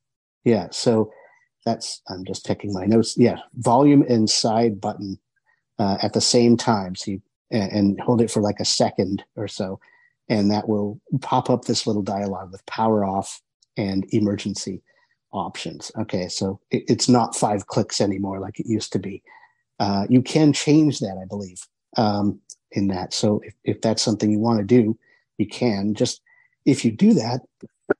yeah 0.44 0.68
so 0.72 1.12
that's 1.66 2.02
i'm 2.08 2.24
just 2.24 2.46
checking 2.46 2.72
my 2.72 2.86
notes. 2.86 3.16
Yeah 3.18 3.40
volume 3.56 4.04
and 4.08 4.30
side 4.30 4.80
button 4.80 5.20
uh, 5.80 5.98
at 6.02 6.14
the 6.14 6.22
same 6.22 6.56
time. 6.58 6.96
So 6.96 7.12
you 7.12 7.22
and, 7.52 7.72
and 7.72 8.00
hold 8.02 8.22
it 8.22 8.32
for 8.32 8.42
like 8.42 8.60
a 8.60 8.66
second 8.66 9.24
or 9.36 9.48
so. 9.48 9.80
And 10.30 10.52
that 10.52 10.68
will 10.68 11.00
pop 11.22 11.50
up 11.50 11.66
this 11.66 11.88
little 11.88 12.02
dialogue 12.02 12.52
with 12.52 12.66
power 12.66 13.06
off 13.06 13.42
and 13.78 14.06
emergency 14.12 14.82
options. 15.32 15.92
Okay, 16.00 16.28
so 16.28 16.60
it, 16.72 16.84
it's 16.88 17.10
not 17.10 17.36
five 17.36 17.68
clicks 17.68 18.02
anymore 18.02 18.40
like 18.40 18.60
it 18.60 18.68
used 18.68 18.92
to 18.94 19.00
be. 19.00 19.24
Uh, 19.80 20.08
you 20.10 20.22
can 20.22 20.54
change 20.54 21.00
that, 21.00 21.18
I 21.22 21.26
believe, 21.26 21.62
um, 21.98 22.40
in 22.72 22.88
that. 22.88 23.14
So 23.14 23.42
if, 23.44 23.54
if 23.64 23.82
that's 23.82 24.02
something 24.02 24.32
you 24.32 24.40
want 24.40 24.60
to 24.60 24.66
do, 24.66 24.98
you 25.38 25.48
can. 25.48 25.94
Just 25.94 26.22
if 26.66 26.84
you 26.84 26.92
do 26.92 27.14
that, 27.14 27.42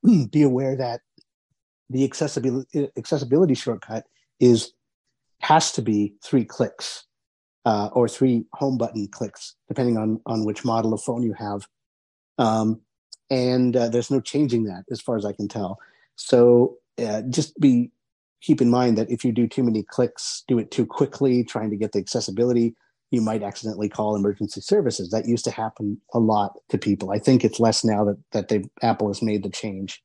be 0.30 0.42
aware 0.42 0.76
that 0.76 1.00
the 1.90 2.04
accessibility 2.04 2.88
accessibility 2.96 3.54
shortcut 3.54 4.04
is 4.40 4.72
has 5.40 5.72
to 5.72 5.82
be 5.82 6.14
three 6.22 6.44
clicks 6.44 7.06
uh, 7.64 7.88
or 7.92 8.08
three 8.08 8.44
home 8.52 8.76
button 8.76 9.08
clicks, 9.08 9.54
depending 9.68 9.96
on 9.96 10.20
on 10.26 10.44
which 10.44 10.64
model 10.64 10.92
of 10.92 11.02
phone 11.02 11.22
you 11.22 11.32
have. 11.32 11.66
Um, 12.38 12.80
and 13.30 13.76
uh, 13.76 13.88
there's 13.88 14.10
no 14.10 14.20
changing 14.20 14.64
that, 14.64 14.84
as 14.90 15.00
far 15.00 15.16
as 15.16 15.24
I 15.24 15.32
can 15.32 15.48
tell. 15.48 15.78
So 16.16 16.76
uh, 16.98 17.22
just 17.22 17.58
be 17.60 17.90
keep 18.40 18.60
in 18.60 18.70
mind 18.70 18.96
that 18.98 19.10
if 19.10 19.24
you 19.24 19.32
do 19.32 19.48
too 19.48 19.62
many 19.62 19.82
clicks, 19.82 20.44
do 20.46 20.58
it 20.58 20.70
too 20.70 20.86
quickly, 20.86 21.42
trying 21.44 21.70
to 21.70 21.76
get 21.76 21.92
the 21.92 21.98
accessibility, 21.98 22.74
you 23.10 23.20
might 23.20 23.42
accidentally 23.42 23.88
call 23.88 24.14
emergency 24.14 24.60
services. 24.60 25.10
That 25.10 25.26
used 25.26 25.44
to 25.46 25.50
happen 25.50 26.00
a 26.12 26.18
lot 26.18 26.58
to 26.68 26.78
people. 26.78 27.10
I 27.10 27.18
think 27.18 27.44
it's 27.44 27.60
less 27.60 27.84
now 27.84 28.04
that 28.04 28.18
that 28.32 28.48
they 28.48 28.64
Apple 28.82 29.08
has 29.08 29.22
made 29.22 29.42
the 29.42 29.50
change. 29.50 30.02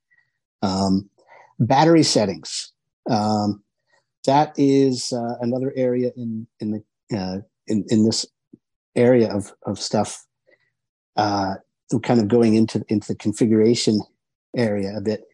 Um, 0.62 1.10
battery 1.60 2.04
settings. 2.04 2.72
Um, 3.10 3.64
that 4.26 4.54
is 4.58 5.12
uh, 5.12 5.36
another 5.42 5.74
area 5.76 6.12
in 6.16 6.48
in 6.60 6.72
the 6.72 7.18
uh, 7.18 7.40
in 7.68 7.86
in 7.90 8.06
this 8.06 8.26
area 8.96 9.30
of 9.34 9.54
of 9.64 9.80
stuff. 9.80 10.26
Uh, 11.16 11.56
kind 12.00 12.20
of 12.20 12.28
going 12.28 12.56
into 12.56 12.84
into 12.90 13.10
the 13.10 13.16
configuration 13.16 14.02
area 14.56 14.96
a 14.96 15.02
bit. 15.02 15.26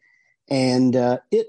And 0.49 0.95
uh, 0.95 1.19
it 1.31 1.47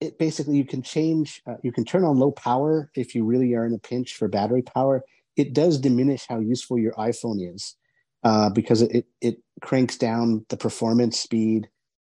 it 0.00 0.18
basically 0.18 0.56
you 0.56 0.64
can 0.64 0.82
change 0.82 1.42
uh, 1.46 1.56
you 1.62 1.72
can 1.72 1.84
turn 1.84 2.04
on 2.04 2.18
low 2.18 2.32
power 2.32 2.90
if 2.94 3.14
you 3.14 3.24
really 3.24 3.54
are 3.54 3.66
in 3.66 3.74
a 3.74 3.78
pinch 3.78 4.14
for 4.14 4.28
battery 4.28 4.62
power. 4.62 5.04
It 5.36 5.52
does 5.52 5.78
diminish 5.78 6.26
how 6.28 6.40
useful 6.40 6.78
your 6.78 6.92
iphone 6.94 7.54
is 7.54 7.76
uh, 8.24 8.50
because 8.50 8.82
it 8.82 9.06
it 9.20 9.38
cranks 9.60 9.96
down 9.96 10.44
the 10.48 10.56
performance 10.56 11.18
speed 11.18 11.68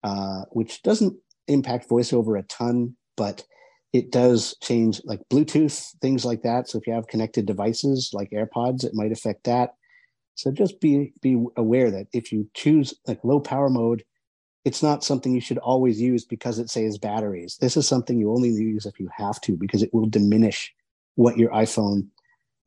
uh, 0.04 0.44
which 0.52 0.82
doesn't 0.84 1.16
impact 1.48 1.90
voiceover 1.90 2.40
a 2.40 2.44
ton 2.44 2.96
but 3.18 3.44
it 3.94 4.10
does 4.10 4.56
change 4.62 5.02
like 5.04 5.20
bluetooth 5.30 5.96
things 6.02 6.24
like 6.24 6.44
that. 6.44 6.70
So 6.70 6.78
if 6.78 6.88
you 6.88 6.94
have 6.94 7.08
connected 7.08 7.46
devices 7.46 8.12
like 8.14 8.30
airpods 8.32 8.84
it 8.84 8.94
might 8.94 9.12
affect 9.12 9.44
that 9.46 9.76
so 10.36 10.52
just 10.52 10.80
be 10.80 11.14
be 11.22 11.44
aware 11.58 11.92
that 11.92 12.08
if 12.14 12.32
you 12.32 12.50
choose 12.54 12.94
like 13.08 13.24
low 13.24 13.40
power 13.40 13.70
mode 13.70 14.04
it's 14.64 14.84
not 14.84 15.04
something 15.04 15.34
you 15.34 15.42
should 15.42 15.58
always 15.58 16.00
use 16.00 16.24
because 16.24 16.60
it 16.60 16.70
saves 16.70 16.98
batteries. 16.98 17.58
This 17.60 17.76
is 17.76 17.88
something 17.88 18.20
you 18.20 18.32
only 18.32 18.50
use 18.50 18.86
if 18.86 19.00
you 19.00 19.10
have 19.16 19.42
to 19.42 19.58
because 19.58 19.82
it 19.82 19.94
will 19.94 20.06
diminish 20.06 20.74
what 21.16 21.38
your 21.38 21.50
iPhone 21.52 22.08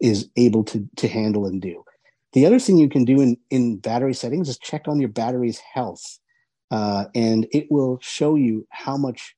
is 0.00 0.28
able 0.37 0.64
to, 0.64 0.88
to 0.97 1.09
handle 1.09 1.47
and 1.47 1.62
do. 1.62 1.85
The 2.33 2.47
other 2.47 2.59
thing 2.59 2.78
you 2.78 2.88
can 2.88 3.04
do 3.04 3.21
in, 3.21 3.37
in 3.50 3.76
battery 3.76 4.12
settings 4.12 4.49
is 4.49 4.59
check 4.59 4.88
on 4.88 4.99
your 4.99 5.09
battery's 5.09 5.59
health. 5.59 6.18
Uh, 6.71 7.04
and 7.14 7.47
it 7.52 7.71
will 7.71 8.00
show 8.02 8.35
you 8.35 8.66
how 8.71 8.97
much 8.97 9.37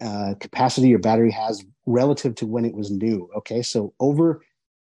uh, 0.00 0.34
capacity 0.38 0.88
your 0.88 1.00
battery 1.00 1.32
has 1.32 1.64
relative 1.86 2.36
to 2.36 2.46
when 2.46 2.64
it 2.64 2.74
was 2.74 2.92
new. 2.92 3.28
Okay, 3.38 3.62
so 3.62 3.92
over 3.98 4.44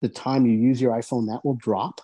the 0.01 0.07
time 0.07 0.45
you 0.45 0.57
use 0.57 0.79
your 0.79 0.93
iPhone, 0.93 1.27
that 1.27 1.43
will 1.43 1.55
drop 1.55 1.99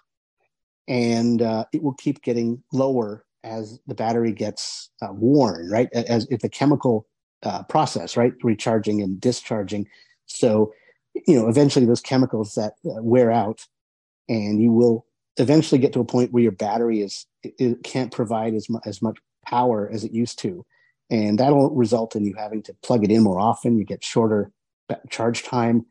and 0.88 1.42
uh, 1.42 1.66
it 1.72 1.84
will 1.84 1.94
keep 1.94 2.22
getting 2.22 2.62
lower 2.72 3.26
as 3.44 3.80
the 3.88 3.96
battery 3.96 4.32
gets 4.32 4.90
uh, 5.02 5.12
worn, 5.12 5.70
right? 5.70 5.90
As 5.94 6.28
if 6.30 6.42
the 6.42 6.50
chemical 6.50 7.08
uh, 7.44 7.64
process, 7.64 8.16
right, 8.16 8.34
recharging 8.42 9.02
and 9.02 9.20
discharging. 9.20 9.88
So, 10.26 10.74
you 11.28 11.40
know, 11.40 11.50
eventually 11.50 11.86
those 11.86 12.02
chemicals 12.02 12.56
that 12.56 12.74
uh, 12.86 13.02
wear 13.02 13.32
out, 13.32 13.66
and 14.30 14.62
you 14.62 14.72
will 14.72 15.06
eventually 15.38 15.80
get 15.80 15.94
to 15.94 16.00
a 16.00 16.06
point 16.06 16.32
where 16.32 16.44
your 16.44 16.52
battery 16.52 17.02
is 17.02 17.26
it, 17.44 17.84
can't 17.84 18.12
provide 18.12 18.54
as 18.54 18.70
much 18.70 18.84
as 18.86 19.02
much 19.02 19.18
power 19.46 19.90
as 19.92 20.04
it 20.04 20.14
used 20.14 20.40
to, 20.40 20.66
and 21.10 21.38
that'll 21.38 21.72
result 21.72 22.16
in 22.16 22.24
you 22.24 22.34
having 22.38 22.64
to 22.64 22.74
plug 22.82 23.04
it 23.04 23.12
in 23.12 23.24
more 23.24 23.40
often. 23.40 23.78
You 23.78 23.84
get 23.84 24.04
shorter 24.04 24.52
charge 25.10 25.44
time, 25.44 25.86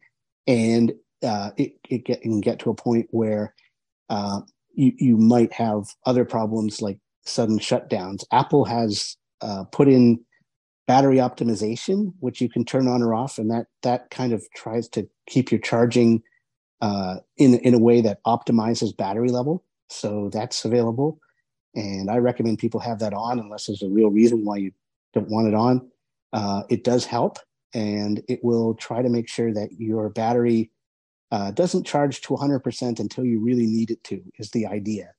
and 0.46 0.92
uh, 1.22 1.50
it 1.58 1.74
it 1.90 2.04
get, 2.04 2.22
can 2.22 2.40
get 2.40 2.58
to 2.60 2.70
a 2.70 2.74
point 2.74 3.08
where 3.10 3.54
uh, 4.08 4.40
you 4.74 4.92
you 4.98 5.16
might 5.16 5.52
have 5.52 5.86
other 6.06 6.24
problems 6.24 6.82
like 6.82 6.98
sudden 7.24 7.58
shutdowns. 7.58 8.24
Apple 8.32 8.64
has 8.64 9.16
uh, 9.40 9.64
put 9.64 9.88
in 9.88 10.20
battery 10.86 11.16
optimization, 11.16 12.12
which 12.20 12.40
you 12.40 12.48
can 12.48 12.64
turn 12.64 12.88
on 12.88 13.02
or 13.02 13.14
off, 13.14 13.38
and 13.38 13.50
that 13.50 13.66
that 13.82 14.10
kind 14.10 14.32
of 14.32 14.44
tries 14.54 14.88
to 14.88 15.08
keep 15.26 15.50
your 15.50 15.60
charging 15.60 16.22
uh, 16.80 17.16
in 17.36 17.54
in 17.60 17.74
a 17.74 17.78
way 17.78 18.00
that 18.00 18.20
optimizes 18.26 18.96
battery 18.96 19.30
level. 19.30 19.64
So 19.88 20.30
that's 20.32 20.64
available, 20.64 21.18
and 21.74 22.10
I 22.10 22.16
recommend 22.16 22.58
people 22.58 22.80
have 22.80 22.98
that 23.00 23.14
on 23.14 23.38
unless 23.38 23.66
there's 23.66 23.82
a 23.82 23.88
real 23.88 24.10
reason 24.10 24.44
why 24.44 24.56
you 24.58 24.72
don't 25.12 25.28
want 25.28 25.48
it 25.48 25.54
on. 25.54 25.90
Uh, 26.32 26.62
it 26.70 26.82
does 26.82 27.04
help, 27.04 27.38
and 27.74 28.22
it 28.28 28.40
will 28.42 28.74
try 28.74 29.02
to 29.02 29.08
make 29.08 29.28
sure 29.28 29.52
that 29.52 29.72
your 29.78 30.08
battery 30.08 30.70
uh, 31.32 31.50
doesn't 31.50 31.84
charge 31.84 32.20
to 32.20 32.34
100% 32.34 33.00
until 33.00 33.24
you 33.24 33.40
really 33.40 33.66
need 33.66 33.90
it 33.90 34.04
to. 34.04 34.22
Is 34.38 34.50
the 34.50 34.66
idea 34.66 35.12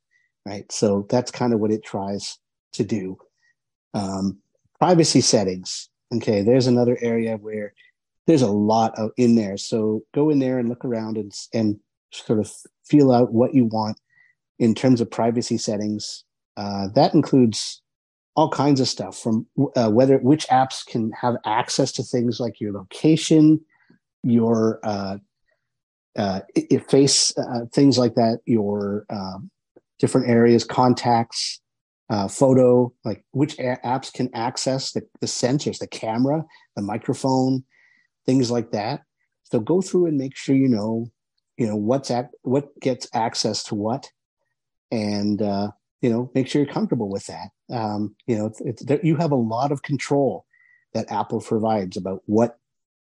right? 0.45 0.69
So 0.71 1.05
that's 1.09 1.31
kind 1.31 1.53
of 1.53 1.59
what 1.59 1.71
it 1.71 1.83
tries 1.83 2.37
to 2.73 2.83
do. 2.83 3.17
Um, 3.93 4.39
privacy 4.79 5.21
settings. 5.21 5.89
Okay, 6.13 6.41
there's 6.41 6.67
another 6.67 6.97
area 7.01 7.37
where 7.37 7.73
there's 8.27 8.41
a 8.41 8.51
lot 8.51 8.97
of 8.97 9.11
in 9.17 9.35
there. 9.35 9.57
So 9.57 10.03
go 10.13 10.29
in 10.29 10.39
there 10.39 10.59
and 10.59 10.69
look 10.69 10.85
around 10.85 11.17
and 11.17 11.33
and 11.53 11.79
sort 12.11 12.39
of 12.39 12.51
feel 12.85 13.11
out 13.11 13.33
what 13.33 13.55
you 13.55 13.65
want 13.65 13.97
in 14.59 14.75
terms 14.75 15.01
of 15.01 15.09
privacy 15.09 15.57
settings. 15.57 16.23
Uh, 16.55 16.87
that 16.93 17.13
includes 17.13 17.81
all 18.35 18.49
kinds 18.49 18.79
of 18.79 18.87
stuff 18.87 19.17
from 19.17 19.47
uh, 19.75 19.89
whether 19.89 20.17
which 20.19 20.47
apps 20.47 20.85
can 20.85 21.11
have 21.11 21.35
access 21.45 21.91
to 21.91 22.03
things 22.03 22.39
like 22.39 22.59
your 22.59 22.73
location, 22.73 23.59
your 24.23 24.79
uh, 24.83 25.17
uh, 26.17 26.41
face 26.89 27.33
uh, 27.37 27.65
things 27.73 27.97
like 27.97 28.15
that, 28.15 28.39
your 28.45 29.05
um, 29.09 29.49
different 29.99 30.29
areas, 30.29 30.63
contacts, 30.63 31.61
uh, 32.09 32.27
photo, 32.27 32.93
like 33.03 33.23
which 33.31 33.57
a- 33.59 33.79
apps 33.83 34.13
can 34.13 34.29
access 34.33 34.91
the, 34.91 35.01
the 35.21 35.27
sensors, 35.27 35.79
the 35.79 35.87
camera, 35.87 36.43
the 36.75 36.81
microphone, 36.81 37.63
things 38.25 38.51
like 38.51 38.71
that. 38.71 39.01
So 39.45 39.59
go 39.59 39.81
through 39.81 40.07
and 40.07 40.17
make 40.17 40.35
sure 40.35 40.55
you 40.55 40.67
know, 40.67 41.07
you 41.57 41.67
know 41.67 41.75
what's 41.75 42.11
at 42.11 42.29
what 42.41 42.79
gets 42.79 43.07
access 43.13 43.63
to 43.65 43.75
what, 43.75 44.11
and 44.91 45.41
uh, 45.41 45.71
you 46.01 46.09
know 46.09 46.31
make 46.35 46.47
sure 46.47 46.61
you're 46.61 46.73
comfortable 46.73 47.09
with 47.09 47.25
that. 47.27 47.49
Um, 47.71 48.15
you 48.27 48.37
know, 48.37 48.47
it's, 48.47 48.61
it's, 48.61 49.03
you 49.03 49.15
have 49.15 49.31
a 49.31 49.35
lot 49.35 49.71
of 49.71 49.83
control 49.83 50.45
that 50.93 51.11
Apple 51.11 51.41
provides 51.41 51.97
about 51.97 52.21
what 52.25 52.57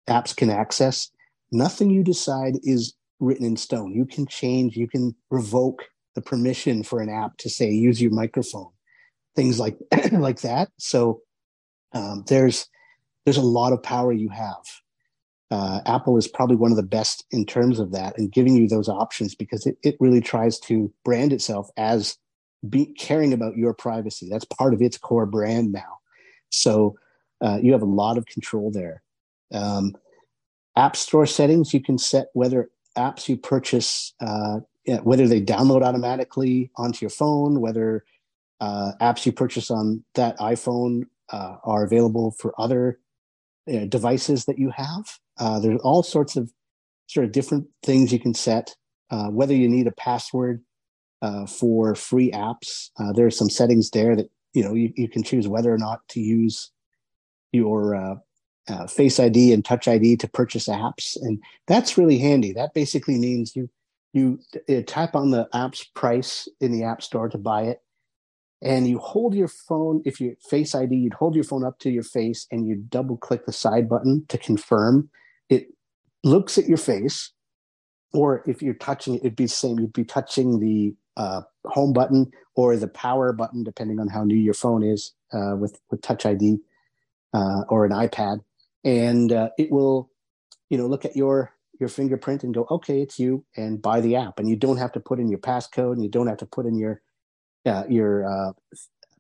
apps 0.09 0.35
can 0.35 0.51
access. 0.51 1.11
Nothing 1.53 1.91
you 1.91 2.03
decide 2.03 2.55
is 2.63 2.95
written 3.21 3.45
in 3.45 3.57
stone. 3.57 3.95
You 3.95 4.07
can 4.07 4.27
change, 4.27 4.77
you 4.77 4.89
can 4.89 5.15
revoke 5.31 5.85
the 6.15 6.23
permission 6.23 6.83
for 6.83 7.01
an 7.01 7.09
app 7.09 7.37
to 7.39 7.51
say 7.51 7.71
use 7.71 8.01
your 8.01 8.13
microphone, 8.13 8.71
things 9.37 9.59
like 9.59 9.79
like 10.13 10.41
that. 10.41 10.71
So 10.79 11.23
um, 11.93 12.25
there's 12.27 12.69
there's 13.25 13.37
a 13.37 13.43
lot 13.43 13.73
of 13.73 13.83
power 13.83 14.13
you 14.13 14.29
have. 14.31 14.65
Uh, 15.51 15.81
Apple 15.87 16.17
is 16.17 16.29
probably 16.29 16.57
one 16.57 16.71
of 16.71 16.77
the 16.77 16.83
best 16.83 17.25
in 17.31 17.47
terms 17.47 17.79
of 17.79 17.93
that 17.93 18.19
and 18.19 18.31
giving 18.31 18.55
you 18.55 18.69
those 18.69 18.89
options 18.89 19.35
because 19.35 19.67
it, 19.67 19.79
it 19.83 19.97
really 19.99 20.21
tries 20.21 20.59
to 20.61 20.93
brand 21.05 21.33
itself 21.33 21.71
as 21.77 22.19
be 22.69 22.87
caring 22.87 23.33
about 23.33 23.57
your 23.57 23.73
privacy. 23.73 24.29
That's 24.31 24.45
part 24.45 24.75
of 24.75 24.83
its 24.83 24.99
core 24.99 25.27
brand 25.27 25.73
now. 25.73 25.99
So 26.51 26.99
uh, 27.41 27.59
you 27.63 27.73
have 27.73 27.83
a 27.83 27.87
lot 27.87 28.19
of 28.19 28.27
control 28.27 28.71
there. 28.71 29.03
Um, 29.53 29.95
app 30.77 30.97
store 30.97 31.27
settings, 31.27 31.73
you 31.73 31.83
can 31.83 31.99
set 31.99 32.27
whether 32.35 32.71
apps 32.99 33.29
you 33.29 33.37
purchase, 33.37 34.13
uh, 34.21 34.59
whether 35.03 35.29
they 35.29 35.41
download 35.41 35.83
automatically 35.83 36.71
onto 36.77 36.99
your 37.01 37.11
phone, 37.11 37.61
whether 37.61 38.05
uh, 38.61 38.93
apps 39.01 39.25
you 39.25 39.33
purchase 39.33 39.71
on 39.71 40.05
that 40.15 40.37
iPhone 40.39 41.03
uh, 41.33 41.57
are 41.65 41.85
available 41.85 42.35
for 42.39 42.53
other 42.59 42.99
uh, 43.73 43.85
devices 43.85 44.47
that 44.47 44.59
you 44.59 44.71
have. 44.71 45.19
Uh, 45.39 45.61
there's 45.61 45.81
all 45.83 46.03
sorts 46.03 46.37
of 46.37 46.51
sort 47.07 47.25
of 47.25 47.33
different 47.33 47.67
things 47.83 48.13
you 48.13 48.19
can 48.19 48.35
set. 48.35 48.75
Uh, 49.11 49.29
whether 49.29 49.55
you 49.55 49.69
need 49.69 49.87
a 49.87 49.93
password 49.93 50.63
uh, 51.23 51.47
for 51.47 51.95
free 51.95 52.31
apps, 52.33 52.91
there 53.15 53.27
are 53.27 53.31
some 53.31 53.49
settings 53.49 53.91
there 53.91 54.17
that 54.17 54.29
you 54.55 54.63
know 54.63 54.75
you, 54.75 54.93
you 54.97 55.09
can 55.09 55.23
choose 55.23 55.47
whether 55.49 55.73
or 55.73 55.79
not 55.79 56.01
to 56.09 56.21
use 56.21 56.71
your 57.53 58.21
uh, 58.69 58.73
uh, 58.73 58.87
Face 58.87 59.19
ID 59.19 59.53
and 59.53 59.65
Touch 59.65 59.89
ID 59.89 60.17
to 60.17 60.29
purchase 60.29 60.69
apps, 60.69 61.17
and 61.21 61.43
that's 61.67 61.99
really 61.99 62.19
handy. 62.19 62.53
That 62.53 62.75
basically 62.75 63.19
means 63.19 63.57
you 63.57 63.69
you 64.13 64.41
tap 64.87 65.15
on 65.15 65.31
the 65.31 65.49
app's 65.53 65.85
price 65.85 66.49
in 66.61 66.73
the 66.73 66.85
app 66.85 67.03
store 67.03 67.29
to 67.29 67.39
buy 67.39 67.63
it, 67.63 67.83
and 68.63 68.89
you 68.89 68.99
hold 68.99 69.35
your 69.35 69.49
phone. 69.49 70.03
If 70.05 70.21
you 70.21 70.37
Face 70.49 70.75
ID, 70.75 70.95
you'd 70.95 71.15
hold 71.15 71.35
your 71.35 71.45
phone 71.45 71.65
up 71.65 71.79
to 71.81 71.91
your 71.91 72.03
face 72.03 72.47
and 72.51 72.67
you 72.67 72.77
double 72.77 73.17
click 73.17 73.47
the 73.47 73.53
side 73.53 73.89
button 73.89 74.25
to 74.29 74.39
confirm. 74.39 75.11
It 75.49 75.69
looks 76.25 76.59
at 76.59 76.69
your 76.69 76.79
face, 76.79 77.33
or 78.13 78.43
if 78.47 78.63
you're 78.63 78.75
touching 78.75 79.15
it, 79.15 79.21
it'd 79.21 79.37
be 79.37 79.45
the 79.45 79.49
same. 79.49 79.79
You'd 79.79 79.93
be 79.93 80.05
touching 80.05 80.61
the 80.61 80.95
uh, 81.17 81.43
home 81.65 81.93
button 81.93 82.31
or 82.55 82.77
the 82.77 82.89
power 82.89 83.33
button, 83.33 83.65
depending 83.65 84.01
on 84.01 84.09
how 84.09 84.25
new 84.25 84.37
your 84.37 84.55
phone 84.55 84.83
is 84.83 85.13
uh, 85.33 85.55
with 85.57 85.81
with 85.91 86.01
Touch 86.01 86.27
ID 86.27 86.59
uh, 87.33 87.63
or 87.69 87.85
an 87.85 87.93
iPad, 87.93 88.41
and 88.85 89.33
uh, 89.33 89.51
it 89.59 89.71
will, 89.71 90.11
you 90.71 90.79
know, 90.79 90.87
look 90.87 91.05
at 91.05 91.17
your 91.17 91.53
your 91.81 91.89
fingerprint 91.89 92.43
and 92.43 92.55
go, 92.55 92.67
okay, 92.71 93.01
it's 93.01 93.19
you, 93.19 93.45
and 93.57 93.81
buy 93.81 94.01
the 94.01 94.17
app. 94.17 94.41
And 94.41 94.49
you 94.49 94.57
don't 94.57 94.79
have 94.79 94.93
to 94.93 95.01
put 95.01 95.21
in 95.21 95.29
your 95.29 95.39
passcode, 95.39 95.93
and 95.93 96.03
you 96.03 96.11
don't 96.11 96.27
have 96.27 96.39
to 96.39 96.47
put 96.47 96.67
in 96.67 96.77
your 96.77 97.01
uh, 97.67 97.85
your 97.89 98.27
uh, 98.27 98.53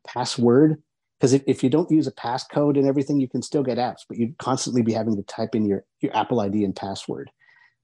password 0.06 0.82
because 1.18 1.32
if, 1.32 1.42
if 1.46 1.64
you 1.64 1.70
don't 1.70 1.90
use 1.90 2.06
a 2.06 2.12
passcode 2.12 2.78
and 2.78 2.86
everything, 2.86 3.20
you 3.20 3.28
can 3.28 3.42
still 3.42 3.62
get 3.62 3.78
apps, 3.78 4.02
but 4.08 4.18
you'd 4.18 4.38
constantly 4.38 4.82
be 4.82 4.92
having 4.92 5.16
to 5.16 5.22
type 5.22 5.54
in 5.54 5.66
your 5.66 5.84
your 6.00 6.16
Apple 6.16 6.40
ID 6.40 6.64
and 6.64 6.76
password. 6.76 7.30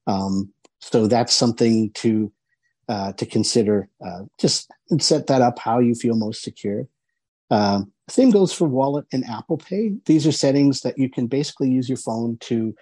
Um, 0.06 0.52
so 0.80 1.06
that's 1.06 1.34
something 1.34 1.90
to 1.94 2.32
uh, 2.88 3.12
to 3.14 3.26
consider. 3.26 3.88
Uh, 4.04 4.22
just 4.38 4.70
set 5.00 5.26
that 5.26 5.42
up 5.42 5.58
how 5.58 5.80
you 5.80 5.94
feel 5.94 6.14
most 6.14 6.42
secure. 6.42 6.86
Um, 7.50 7.92
same 8.08 8.30
goes 8.30 8.52
for 8.52 8.68
Wallet 8.68 9.06
and 9.12 9.24
Apple 9.24 9.56
Pay. 9.56 9.96
These 10.04 10.26
are 10.26 10.32
settings 10.32 10.82
that 10.82 10.98
you 10.98 11.08
can 11.08 11.26
basically 11.26 11.70
use 11.70 11.88
your 11.88 11.98
phone 11.98 12.36
to 12.40 12.74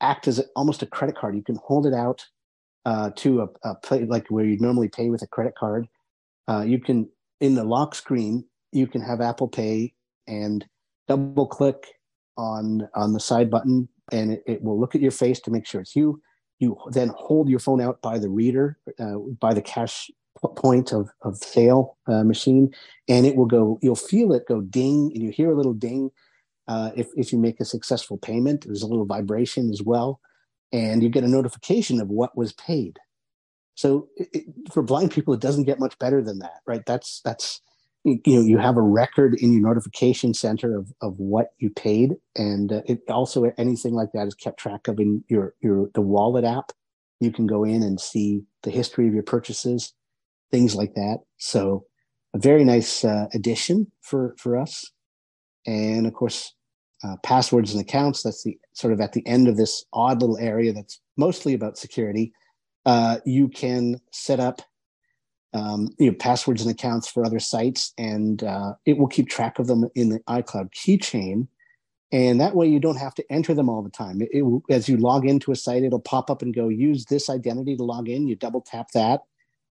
act 0.00 0.28
as 0.28 0.40
almost 0.54 0.82
a 0.82 0.86
credit 0.86 1.16
card. 1.16 1.34
You 1.34 1.42
can 1.42 1.56
hold 1.56 1.86
it 1.86 1.94
out 1.94 2.24
uh, 2.84 3.10
to 3.16 3.42
a, 3.42 3.48
a 3.68 3.74
play 3.76 4.04
like 4.04 4.28
where 4.28 4.44
you 4.44 4.58
normally 4.58 4.88
pay 4.88 5.10
with 5.10 5.22
a 5.22 5.26
credit 5.26 5.54
card. 5.56 5.88
Uh, 6.46 6.62
you 6.62 6.78
can 6.78 7.08
in 7.40 7.54
the 7.54 7.64
lock 7.64 7.94
screen 7.94 8.44
you 8.72 8.86
can 8.86 9.00
have 9.00 9.20
Apple 9.20 9.48
Pay 9.48 9.94
and 10.26 10.64
double 11.06 11.46
click 11.46 11.86
on 12.36 12.88
on 12.94 13.12
the 13.12 13.20
side 13.20 13.50
button, 13.50 13.88
and 14.12 14.32
it, 14.32 14.42
it 14.46 14.62
will 14.62 14.78
look 14.78 14.94
at 14.94 15.00
your 15.00 15.10
face 15.10 15.40
to 15.40 15.50
make 15.50 15.66
sure 15.66 15.80
it's 15.80 15.96
you. 15.96 16.20
You 16.58 16.76
then 16.90 17.10
hold 17.16 17.48
your 17.48 17.60
phone 17.60 17.80
out 17.80 18.00
by 18.02 18.18
the 18.18 18.28
reader, 18.28 18.78
uh, 18.98 19.18
by 19.40 19.54
the 19.54 19.62
cash 19.62 20.10
point 20.46 20.92
of, 20.92 21.10
of 21.22 21.36
sale 21.36 21.96
uh, 22.06 22.22
machine 22.22 22.72
and 23.08 23.26
it 23.26 23.34
will 23.34 23.46
go 23.46 23.78
you'll 23.82 23.96
feel 23.96 24.32
it 24.32 24.46
go 24.46 24.60
ding 24.60 25.10
and 25.14 25.22
you 25.22 25.30
hear 25.30 25.50
a 25.50 25.56
little 25.56 25.74
ding 25.74 26.10
uh, 26.68 26.90
if, 26.94 27.08
if 27.16 27.32
you 27.32 27.38
make 27.38 27.60
a 27.60 27.64
successful 27.64 28.18
payment. 28.18 28.64
There's 28.66 28.82
a 28.82 28.86
little 28.86 29.06
vibration 29.06 29.70
as 29.70 29.82
well 29.82 30.20
and 30.72 31.02
you 31.02 31.08
get 31.08 31.24
a 31.24 31.28
notification 31.28 32.00
of 32.00 32.08
what 32.08 32.36
was 32.36 32.52
paid. 32.52 32.98
So 33.74 34.08
it, 34.16 34.44
for 34.72 34.82
blind 34.82 35.10
people 35.10 35.34
it 35.34 35.40
doesn't 35.40 35.64
get 35.64 35.80
much 35.80 35.98
better 35.98 36.22
than 36.22 36.38
that 36.40 36.60
right? 36.66 36.84
That's 36.86 37.20
that's 37.24 37.60
you 38.04 38.20
know 38.26 38.42
you 38.42 38.58
have 38.58 38.76
a 38.76 38.82
record 38.82 39.34
in 39.34 39.52
your 39.52 39.62
notification 39.62 40.34
center 40.34 40.76
of, 40.76 40.92
of 41.02 41.18
what 41.18 41.48
you 41.58 41.70
paid 41.70 42.14
and 42.36 42.72
uh, 42.72 42.82
it 42.86 43.00
also 43.08 43.44
anything 43.58 43.92
like 43.92 44.12
that 44.14 44.28
is 44.28 44.34
kept 44.34 44.60
track 44.60 44.86
of 44.88 45.00
in 45.00 45.24
your 45.28 45.54
your 45.60 45.90
the 45.94 46.00
wallet 46.00 46.44
app. 46.44 46.72
You 47.20 47.32
can 47.32 47.48
go 47.48 47.64
in 47.64 47.82
and 47.82 48.00
see 48.00 48.42
the 48.62 48.70
history 48.70 49.08
of 49.08 49.14
your 49.14 49.24
purchases 49.24 49.94
things 50.50 50.74
like 50.74 50.94
that. 50.94 51.18
So 51.38 51.84
a 52.34 52.38
very 52.38 52.64
nice 52.64 53.04
uh, 53.04 53.26
addition 53.34 53.90
for 54.02 54.34
for 54.38 54.56
us. 54.56 54.90
And 55.66 56.06
of 56.06 56.12
course, 56.14 56.54
uh, 57.04 57.16
passwords 57.22 57.72
and 57.72 57.80
accounts. 57.80 58.22
That's 58.22 58.42
the 58.42 58.58
sort 58.72 58.92
of 58.92 59.00
at 59.00 59.12
the 59.12 59.26
end 59.26 59.48
of 59.48 59.56
this 59.56 59.84
odd 59.92 60.20
little 60.20 60.38
area 60.38 60.72
that's 60.72 61.00
mostly 61.16 61.54
about 61.54 61.78
security. 61.78 62.32
Uh, 62.86 63.18
you 63.24 63.48
can 63.48 64.00
set 64.12 64.40
up 64.40 64.62
um, 65.54 65.88
you 65.98 66.10
know 66.10 66.16
passwords 66.18 66.62
and 66.62 66.70
accounts 66.70 67.08
for 67.08 67.24
other 67.24 67.38
sites, 67.38 67.92
and 67.98 68.42
uh, 68.44 68.72
it 68.86 68.98
will 68.98 69.06
keep 69.06 69.28
track 69.28 69.58
of 69.58 69.66
them 69.66 69.88
in 69.94 70.08
the 70.08 70.20
iCloud 70.28 70.70
keychain. 70.72 71.48
And 72.10 72.40
that 72.40 72.54
way, 72.54 72.66
you 72.66 72.80
don't 72.80 72.96
have 72.96 73.14
to 73.16 73.24
enter 73.30 73.52
them 73.52 73.68
all 73.68 73.82
the 73.82 73.90
time. 73.90 74.22
It, 74.22 74.30
it, 74.32 74.62
as 74.70 74.88
you 74.88 74.96
log 74.96 75.26
into 75.26 75.52
a 75.52 75.56
site, 75.56 75.82
it'll 75.82 76.00
pop 76.00 76.30
up 76.30 76.40
and 76.40 76.54
go, 76.54 76.68
use 76.68 77.04
this 77.04 77.28
identity 77.28 77.76
to 77.76 77.84
log 77.84 78.08
in. 78.08 78.26
You 78.26 78.34
double 78.34 78.62
tap 78.62 78.88
that, 78.94 79.20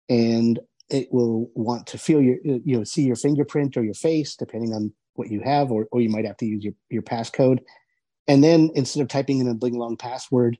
and 0.08 0.58
it 0.90 1.12
will 1.12 1.50
want 1.54 1.86
to 1.86 1.98
feel 1.98 2.20
your 2.20 2.36
you 2.42 2.78
know 2.78 2.84
see 2.84 3.02
your 3.02 3.16
fingerprint 3.16 3.76
or 3.76 3.84
your 3.84 3.94
face 3.94 4.36
depending 4.36 4.72
on 4.72 4.92
what 5.14 5.30
you 5.30 5.40
have 5.40 5.70
or, 5.70 5.88
or 5.90 6.00
you 6.00 6.08
might 6.08 6.24
have 6.24 6.36
to 6.36 6.46
use 6.46 6.64
your, 6.64 6.74
your 6.90 7.02
passcode. 7.02 7.58
And 8.28 8.44
then 8.44 8.70
instead 8.74 9.02
of 9.02 9.08
typing 9.08 9.40
in 9.40 9.48
a 9.48 9.54
big 9.54 9.74
long 9.74 9.96
password 9.96 10.58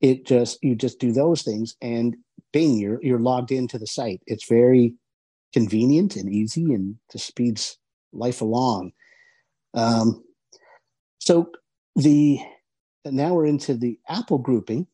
it 0.00 0.26
just 0.26 0.58
you 0.62 0.74
just 0.74 0.98
do 0.98 1.12
those 1.12 1.42
things 1.42 1.76
and 1.82 2.16
bing 2.52 2.78
you're 2.78 2.98
you're 3.02 3.18
logged 3.20 3.52
into 3.52 3.78
the 3.78 3.86
site. 3.86 4.22
It's 4.26 4.48
very 4.48 4.94
convenient 5.52 6.16
and 6.16 6.32
easy 6.32 6.72
and 6.72 6.96
just 7.10 7.26
speeds 7.26 7.76
life 8.12 8.40
along. 8.40 8.92
Um, 9.74 10.24
so 11.18 11.50
the 11.96 12.40
now 13.04 13.34
we're 13.34 13.46
into 13.46 13.74
the 13.74 13.98
apple 14.08 14.38
grouping 14.38 14.86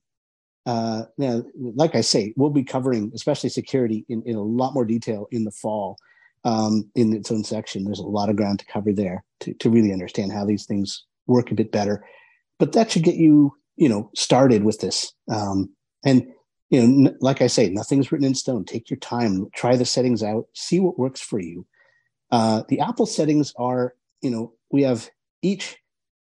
uh, 0.66 1.04
now, 1.16 1.44
like 1.54 1.94
I 1.94 2.00
say, 2.00 2.34
we'll 2.36 2.50
be 2.50 2.64
covering 2.64 3.12
especially 3.14 3.50
security 3.50 4.04
in, 4.08 4.22
in 4.26 4.34
a 4.34 4.42
lot 4.42 4.74
more 4.74 4.84
detail 4.84 5.28
in 5.30 5.44
the 5.44 5.52
fall 5.52 5.96
um, 6.44 6.90
in 6.96 7.14
its 7.14 7.30
own 7.30 7.44
section. 7.44 7.84
There's 7.84 8.00
a 8.00 8.06
lot 8.06 8.28
of 8.28 8.36
ground 8.36 8.58
to 8.58 8.66
cover 8.66 8.92
there 8.92 9.24
to, 9.40 9.54
to 9.54 9.70
really 9.70 9.92
understand 9.92 10.32
how 10.32 10.44
these 10.44 10.66
things 10.66 11.04
work 11.28 11.50
a 11.50 11.54
bit 11.54 11.70
better. 11.70 12.04
But 12.58 12.72
that 12.72 12.90
should 12.90 13.04
get 13.04 13.14
you, 13.14 13.54
you 13.76 13.88
know, 13.88 14.10
started 14.16 14.64
with 14.64 14.80
this. 14.80 15.12
Um, 15.30 15.70
and 16.04 16.26
you 16.70 16.80
know, 16.84 17.10
n- 17.10 17.16
like 17.20 17.42
I 17.42 17.46
say, 17.46 17.68
nothing's 17.68 18.10
written 18.10 18.26
in 18.26 18.34
stone. 18.34 18.64
Take 18.64 18.90
your 18.90 18.98
time, 18.98 19.46
try 19.54 19.76
the 19.76 19.84
settings 19.84 20.22
out, 20.22 20.46
see 20.52 20.80
what 20.80 20.98
works 20.98 21.20
for 21.20 21.38
you. 21.38 21.64
Uh, 22.32 22.64
the 22.68 22.80
Apple 22.80 23.06
settings 23.06 23.52
are, 23.56 23.94
you 24.20 24.30
know, 24.30 24.52
we 24.72 24.82
have 24.82 25.08
each 25.42 25.76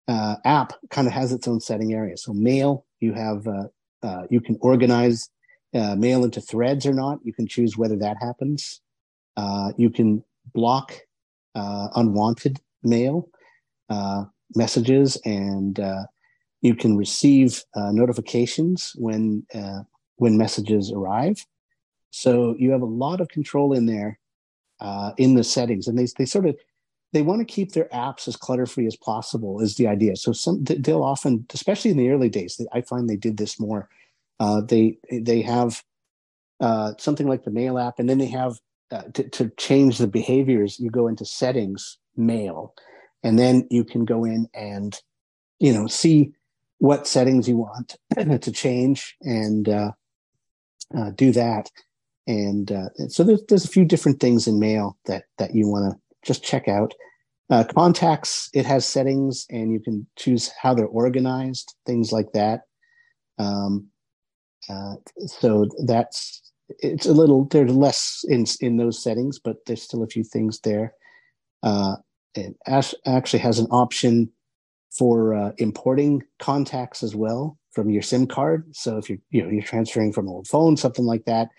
uh, 0.07 0.35
app 0.45 0.73
kind 0.91 1.07
of 1.07 1.13
has 1.13 1.31
its 1.31 1.47
own 1.47 1.59
setting 1.59 1.93
area. 1.93 2.15
So 2.15 2.31
mail, 2.31 2.85
you 2.99 3.13
have 3.13 3.47
uh, 3.47 3.65
uh, 4.05 4.27
you 4.29 4.39
can 4.39 4.57
organize 4.61 5.29
uh, 5.73 5.95
mail 5.95 6.23
into 6.23 6.39
threads 6.39 6.85
or 6.85 6.93
not. 6.93 7.19
You 7.23 7.33
can 7.33 7.47
choose 7.47 7.77
whether 7.77 7.97
that 7.97 8.17
happens. 8.21 8.81
Uh, 9.35 9.71
you 9.77 9.89
can 9.89 10.23
block 10.53 10.93
uh, 11.55 11.87
unwanted 11.95 12.61
mail 12.83 13.27
uh, 13.89 14.25
messages, 14.55 15.17
and 15.25 15.79
you 16.61 16.75
can 16.75 16.95
receive 16.95 17.63
notifications 17.75 18.93
when 18.95 19.45
when 20.17 20.37
messages 20.37 20.91
arrive. 20.91 21.45
So 22.11 22.55
you 22.57 22.71
have 22.71 22.81
a 22.81 22.85
lot 22.85 23.19
of 23.19 23.27
control 23.27 23.73
in 23.73 23.85
there 23.85 24.19
in 25.17 25.35
the 25.35 25.43
settings, 25.43 25.87
and 25.87 25.97
they 25.97 26.07
they 26.17 26.25
sort 26.25 26.45
of 26.45 26.55
they 27.15 27.21
want 27.21 27.39
to 27.39 27.45
keep 27.45 27.71
their 27.71 27.87
apps 27.93 28.27
as 28.27 28.35
clutter 28.35 28.65
free 28.65 28.85
as 28.85 28.97
possible 28.97 29.61
is 29.61 29.75
the 29.75 29.87
idea. 29.87 30.17
So 30.17 30.33
some 30.33 30.65
they'll 30.65 31.01
often 31.01 31.45
especially 31.53 31.91
in 31.91 31.97
the 31.97 32.09
early 32.09 32.27
days 32.27 32.59
i 32.73 32.81
find 32.81 33.09
they 33.09 33.15
did 33.15 33.37
this 33.37 33.57
more. 33.57 33.87
Uh, 34.37 34.59
they 34.59 34.97
they 35.09 35.41
have 35.41 35.81
uh, 36.59 36.91
something 36.97 37.25
like 37.25 37.45
the 37.45 37.51
mail 37.51 37.79
app 37.79 37.99
and 37.99 38.09
then 38.09 38.17
they 38.17 38.27
have 38.27 38.59
uh, 38.91 39.03
to, 39.13 39.29
to 39.29 39.49
change 39.57 39.97
the 39.97 40.07
behaviors 40.07 40.77
you 40.77 40.89
go 40.89 41.07
into 41.07 41.23
settings 41.23 41.97
mail 42.17 42.73
and 43.23 43.39
then 43.39 43.65
you 43.71 43.85
can 43.85 44.03
go 44.03 44.25
in 44.25 44.47
and 44.53 45.01
you 45.59 45.71
know 45.71 45.87
see 45.87 46.33
what 46.79 47.07
settings 47.07 47.47
you 47.47 47.55
want 47.55 47.95
to 48.41 48.51
change 48.51 49.15
and 49.21 49.69
uh, 49.69 49.91
uh, 50.97 51.11
do 51.11 51.31
that. 51.31 51.71
And 52.27 52.71
uh, 52.71 52.89
so 53.07 53.23
there's, 53.23 53.41
there's 53.47 53.65
a 53.65 53.69
few 53.69 53.85
different 53.85 54.19
things 54.19 54.47
in 54.47 54.59
mail 54.59 54.97
that 55.05 55.23
that 55.37 55.55
you 55.55 55.69
want 55.69 55.93
to 55.93 56.04
just 56.25 56.43
check 56.43 56.67
out. 56.67 56.93
Uh, 57.49 57.63
contacts, 57.63 58.49
it 58.53 58.65
has 58.65 58.87
settings 58.87 59.45
and 59.51 59.71
you 59.71 59.79
can 59.79 60.07
choose 60.17 60.51
how 60.59 60.73
they're 60.73 60.87
organized, 60.87 61.75
things 61.85 62.11
like 62.11 62.31
that. 62.33 62.61
Um, 63.37 63.87
uh, 64.69 64.95
so 65.27 65.67
that's 65.85 66.41
it's 66.79 67.05
a 67.05 67.13
little 67.13 67.45
there's 67.45 67.71
less 67.71 68.25
in 68.27 68.45
in 68.61 68.77
those 68.77 69.01
settings, 69.01 69.37
but 69.37 69.57
there's 69.65 69.83
still 69.83 70.01
a 70.01 70.07
few 70.07 70.23
things 70.23 70.59
there. 70.61 70.93
Uh, 71.61 71.97
it 72.33 72.55
actually 73.05 73.39
has 73.39 73.59
an 73.59 73.67
option 73.67 74.31
for 74.97 75.35
uh, 75.35 75.51
importing 75.57 76.23
contacts 76.39 77.03
as 77.03 77.15
well 77.15 77.57
from 77.71 77.89
your 77.89 78.01
SIM 78.01 78.25
card. 78.25 78.65
So 78.73 78.97
if 78.97 79.09
you're 79.09 79.19
you 79.29 79.43
know 79.43 79.49
you're 79.49 79.61
transferring 79.61 80.13
from 80.13 80.27
an 80.27 80.33
old 80.33 80.47
phone, 80.47 80.77
something 80.77 81.05
like 81.05 81.25
that, 81.25 81.49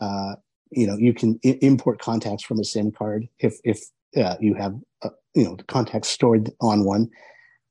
uh, 0.00 0.36
you 0.70 0.86
know 0.86 0.96
you 0.96 1.12
can 1.12 1.40
I- 1.44 1.58
import 1.60 1.98
contacts 1.98 2.44
from 2.44 2.60
a 2.60 2.64
SIM 2.64 2.92
card 2.92 3.26
if 3.40 3.58
if 3.64 3.80
uh, 4.16 4.36
you 4.40 4.54
have 4.54 4.74
uh, 5.02 5.10
you 5.34 5.44
know 5.44 5.56
the 5.56 5.64
contacts 5.64 6.08
stored 6.08 6.50
on 6.60 6.84
one. 6.84 7.08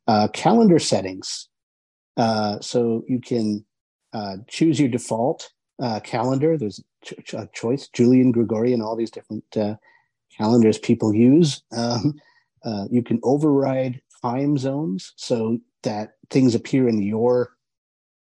Uh, 0.07 0.27
calendar 0.33 0.79
settings, 0.79 1.47
uh, 2.17 2.59
so 2.59 3.03
you 3.07 3.21
can 3.21 3.65
uh, 4.13 4.35
choose 4.49 4.79
your 4.79 4.89
default 4.89 5.49
calendar. 6.03 6.57
There's 6.57 6.79
a 7.17 7.21
ch- 7.21 7.51
choice, 7.53 7.87
Julian, 7.93 8.31
Gregorian, 8.31 8.81
all 8.81 8.95
these 8.95 9.11
different 9.11 9.45
calendars 10.37 10.77
people 10.77 11.13
use. 11.13 11.61
Um, 11.75 12.15
you 12.91 13.01
can 13.01 13.19
override 13.23 14.01
time 14.21 14.57
zones 14.57 15.13
so 15.15 15.59
that 15.83 16.13
things 16.29 16.55
appear 16.55 16.87
in 16.87 17.01
your 17.01 17.51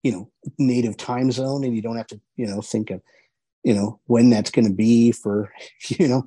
you 0.02 0.12
know 0.12 0.31
native 0.59 0.96
time 0.96 1.31
zone 1.31 1.64
and 1.64 1.74
you 1.74 1.83
don't 1.83 1.96
have 1.96 2.07
to 2.07 2.20
you 2.37 2.46
know 2.46 2.61
think 2.61 2.90
of 2.90 3.02
you 3.64 3.74
know 3.74 4.00
when 4.07 4.31
that's 4.31 4.50
going 4.50 4.66
to 4.66 4.72
be 4.72 5.12
for 5.12 5.52
you 5.88 6.09
know 6.09 6.24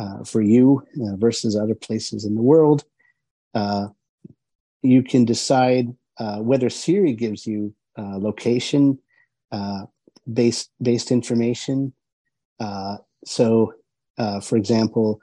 uh, 0.00 0.24
for 0.24 0.40
you 0.40 0.82
uh, 1.02 1.16
versus 1.16 1.56
other 1.56 1.74
places 1.74 2.24
in 2.24 2.34
the 2.34 2.42
world 2.42 2.84
uh, 3.54 3.88
you 4.82 5.02
can 5.02 5.24
decide 5.24 5.88
uh, 6.18 6.38
whether 6.38 6.70
siri 6.70 7.12
gives 7.12 7.46
you 7.46 7.74
uh, 7.98 8.18
location 8.18 8.98
uh, 9.52 9.82
based 10.32 10.70
based 10.80 11.10
information. 11.10 11.92
So 13.24 13.74
for 14.42 14.56
example 14.56 15.20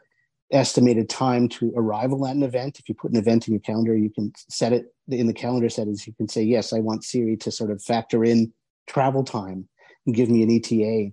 estimated 0.51 1.09
time 1.09 1.49
to 1.49 1.73
arrival 1.75 2.25
at 2.25 2.35
an 2.35 2.43
event. 2.43 2.79
If 2.79 2.87
you 2.87 2.95
put 2.95 3.11
an 3.11 3.17
event 3.17 3.47
in 3.47 3.53
your 3.53 3.61
calendar 3.61 3.95
you 3.95 4.09
can 4.09 4.31
set 4.49 4.73
it 4.73 4.85
in 5.09 5.27
the 5.27 5.33
calendar 5.33 5.69
settings 5.69 6.05
you 6.05 6.13
can 6.13 6.27
say 6.27 6.43
yes 6.43 6.73
i 6.73 6.79
want 6.79 7.03
siri 7.03 7.37
to 7.37 7.49
sort 7.49 7.71
of 7.71 7.81
factor 7.81 8.25
in 8.25 8.51
travel 8.87 9.23
time 9.23 9.67
and 10.05 10.15
give 10.15 10.29
me 10.29 10.43
an 10.43 10.51
eta 10.51 11.11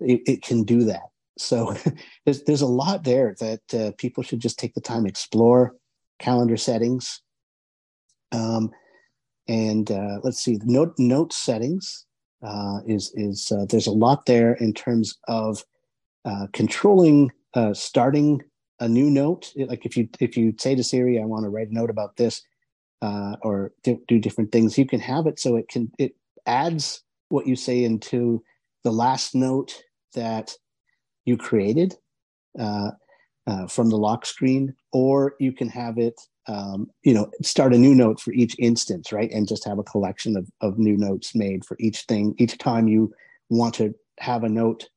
it, 0.00 0.20
it, 0.26 0.42
can 0.42 0.64
do 0.64 0.84
that. 0.84 1.10
So 1.38 1.74
there's 2.24 2.42
there's 2.44 2.62
a 2.62 2.66
lot 2.66 3.04
there 3.04 3.34
that 3.40 3.74
uh, 3.74 3.92
people 3.98 4.22
should 4.22 4.40
just 4.40 4.58
take 4.58 4.74
the 4.74 4.80
time 4.80 5.04
to 5.04 5.08
explore 5.08 5.74
calendar 6.18 6.56
settings. 6.56 7.22
Um, 8.32 8.70
and 9.48 9.90
uh, 9.90 10.20
let's 10.22 10.40
see, 10.40 10.58
note 10.64 10.94
note 10.98 11.32
settings 11.32 12.06
uh, 12.42 12.80
is 12.86 13.12
is 13.14 13.50
uh, 13.50 13.66
there's 13.68 13.86
a 13.86 13.92
lot 13.92 14.26
there 14.26 14.54
in 14.54 14.72
terms 14.72 15.18
of 15.28 15.64
uh, 16.24 16.46
controlling 16.52 17.32
starting 17.72 18.40
a 18.78 18.88
new 18.88 19.10
note. 19.10 19.52
Like 19.56 19.84
if 19.84 19.96
you 19.96 20.08
if 20.20 20.36
you 20.36 20.54
say 20.58 20.74
to 20.74 20.84
Siri, 20.84 21.20
I 21.20 21.24
want 21.24 21.44
to 21.44 21.50
write 21.50 21.68
a 21.68 21.74
note 21.74 21.90
about 21.90 22.16
this, 22.16 22.42
or 23.02 23.72
do 23.82 23.98
different 24.06 24.52
things, 24.52 24.78
you 24.78 24.86
can 24.86 25.00
have 25.00 25.26
it 25.26 25.40
so 25.40 25.56
it 25.56 25.68
can 25.68 25.90
it 25.98 26.14
adds 26.46 27.02
what 27.28 27.46
you 27.46 27.56
say 27.56 27.84
into 27.84 28.42
the 28.84 28.92
last 28.92 29.34
note 29.34 29.82
that 30.14 30.52
you 31.24 31.36
created 31.36 31.94
uh, 32.58 32.90
uh, 33.46 33.66
from 33.66 33.90
the 33.90 33.96
lock 33.96 34.26
screen, 34.26 34.74
or 34.92 35.34
you 35.40 35.52
can 35.52 35.68
have 35.68 35.98
it, 35.98 36.20
um, 36.46 36.88
you 37.02 37.14
know, 37.14 37.30
start 37.42 37.74
a 37.74 37.78
new 37.78 37.94
note 37.94 38.20
for 38.20 38.32
each 38.32 38.56
instance, 38.58 39.12
right? 39.12 39.30
And 39.30 39.48
just 39.48 39.64
have 39.64 39.78
a 39.78 39.84
collection 39.84 40.36
of, 40.36 40.48
of 40.60 40.78
new 40.78 40.96
notes 40.96 41.34
made 41.34 41.64
for 41.64 41.76
each 41.80 42.02
thing, 42.02 42.34
each 42.38 42.58
time 42.58 42.88
you 42.88 43.12
want 43.48 43.74
to 43.74 43.94
have 44.18 44.44
a 44.44 44.48
note 44.48 44.88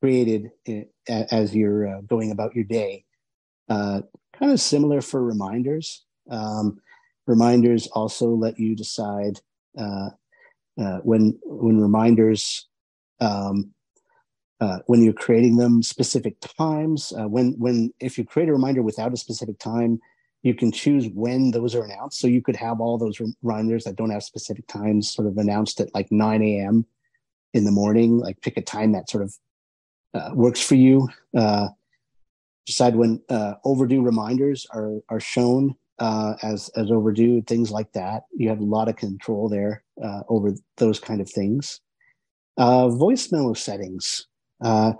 created 0.00 0.50
in, 0.66 0.86
as 1.08 1.54
you're 1.54 1.88
uh, 1.88 2.00
going 2.02 2.30
about 2.30 2.54
your 2.54 2.64
day. 2.64 3.04
Uh, 3.68 4.00
kind 4.38 4.52
of 4.52 4.60
similar 4.60 5.00
for 5.00 5.22
reminders. 5.22 6.04
Um, 6.30 6.78
reminders 7.26 7.86
also 7.88 8.28
let 8.30 8.58
you 8.58 8.74
decide 8.74 9.40
uh, 9.78 10.10
uh, 10.80 10.98
when 10.98 11.38
when 11.44 11.78
reminders 11.80 12.68
um, 13.20 13.72
uh, 14.60 14.78
when 14.86 15.02
you're 15.02 15.12
creating 15.12 15.56
them 15.56 15.82
specific 15.82 16.36
times 16.40 17.12
uh, 17.18 17.28
when 17.28 17.54
when 17.58 17.92
if 18.00 18.18
you 18.18 18.24
create 18.24 18.48
a 18.48 18.52
reminder 18.52 18.82
without 18.82 19.12
a 19.12 19.16
specific 19.16 19.58
time 19.58 20.00
you 20.42 20.54
can 20.54 20.70
choose 20.70 21.08
when 21.14 21.50
those 21.50 21.74
are 21.74 21.84
announced. 21.84 22.20
So 22.20 22.28
you 22.28 22.40
could 22.40 22.54
have 22.54 22.80
all 22.80 22.96
those 22.96 23.20
reminders 23.42 23.82
that 23.84 23.96
don't 23.96 24.10
have 24.10 24.22
specific 24.22 24.68
times 24.68 25.10
sort 25.10 25.26
of 25.26 25.36
announced 25.36 25.80
at 25.80 25.92
like 25.94 26.12
9 26.12 26.42
a.m 26.42 26.86
in 27.54 27.64
the 27.64 27.70
morning. 27.70 28.18
Like 28.18 28.40
pick 28.40 28.56
a 28.56 28.62
time 28.62 28.92
that 28.92 29.10
sort 29.10 29.24
of 29.24 29.34
uh, 30.14 30.30
works 30.34 30.62
for 30.62 30.74
you. 30.74 31.08
Uh, 31.36 31.68
decide 32.66 32.96
when 32.96 33.22
uh, 33.28 33.54
overdue 33.64 34.02
reminders 34.02 34.66
are 34.72 35.00
are 35.08 35.20
shown 35.20 35.74
uh, 35.98 36.34
as 36.42 36.70
as 36.76 36.90
overdue 36.90 37.42
things 37.42 37.70
like 37.70 37.92
that. 37.92 38.24
You 38.34 38.48
have 38.48 38.60
a 38.60 38.64
lot 38.64 38.88
of 38.88 38.96
control 38.96 39.48
there 39.48 39.84
over 40.28 40.54
those 40.76 41.00
kind 41.00 41.20
of 41.20 41.28
things. 41.28 41.80
Uh, 42.56 42.88
voice 42.88 43.30
settings. 43.54 44.27
Uh, 44.60 44.92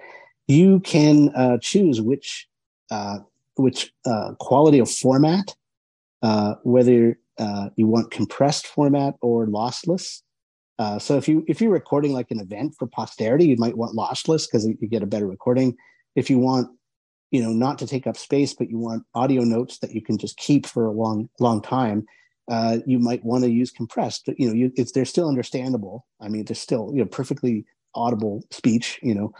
you 0.47 0.81
can 0.81 1.31
uh, 1.35 1.59
choose 1.61 2.01
which 2.01 2.47
uh, 2.91 3.19
which 3.57 3.93
uh, 4.07 4.33
quality 4.39 4.79
of 4.79 4.91
format, 4.91 5.55
whether 6.63 7.19
you 7.77 7.87
want 7.87 8.11
compressed 8.11 8.67
format 8.67 9.15
or 9.21 9.47
lossless. 9.47 10.23
so 10.99 11.17
if 11.17 11.29
you 11.29 11.45
if 11.49 11.61
you're 11.61 11.71
recording 11.71 12.13
like 12.13 12.31
an 12.31 12.41
event 12.41 12.75
for 12.79 12.87
posterity, 12.87 13.47
you 13.47 13.57
might 13.59 13.77
want 13.77 13.97
lossless 13.97 14.47
because 14.47 14.67
you 14.67 14.89
get 14.89 15.03
a 15.03 15.07
better 15.07 15.27
recording. 15.27 15.77
If 16.15 16.31
you 16.31 16.39
want 16.39 16.69
you 17.31 17.43
know 17.43 17.53
not 17.53 17.79
to 17.79 17.87
take 17.87 18.07
up 18.07 18.17
space 18.17 18.55
but 18.55 18.71
you 18.71 18.79
want 18.79 19.05
audio 19.15 19.43
notes 19.43 19.81
that 19.81 19.93
you 19.93 20.01
can 20.01 20.17
just 20.17 20.39
keep 20.39 20.65
for 20.65 20.87
a 20.87 20.93
long 20.93 21.29
long 21.39 21.61
time 21.61 22.07
uh, 22.49 22.79
you 22.87 22.99
might 22.99 23.25
want 23.25 23.45
to 23.45 23.51
use 23.51 23.71
compressed. 23.71 24.29
You 24.39 24.49
know, 24.49 24.55
you, 24.55 24.73
they're 24.95 25.05
still 25.05 25.29
understandable. 25.29 26.07
I 26.21 26.29
mean, 26.29 26.45
they're 26.45 26.55
still 26.55 26.91
you 26.95 27.01
know 27.01 27.07
perfectly 27.07 27.67
audible 27.99 28.45
speech. 28.51 28.99
You 29.03 29.15
know, 29.15 29.33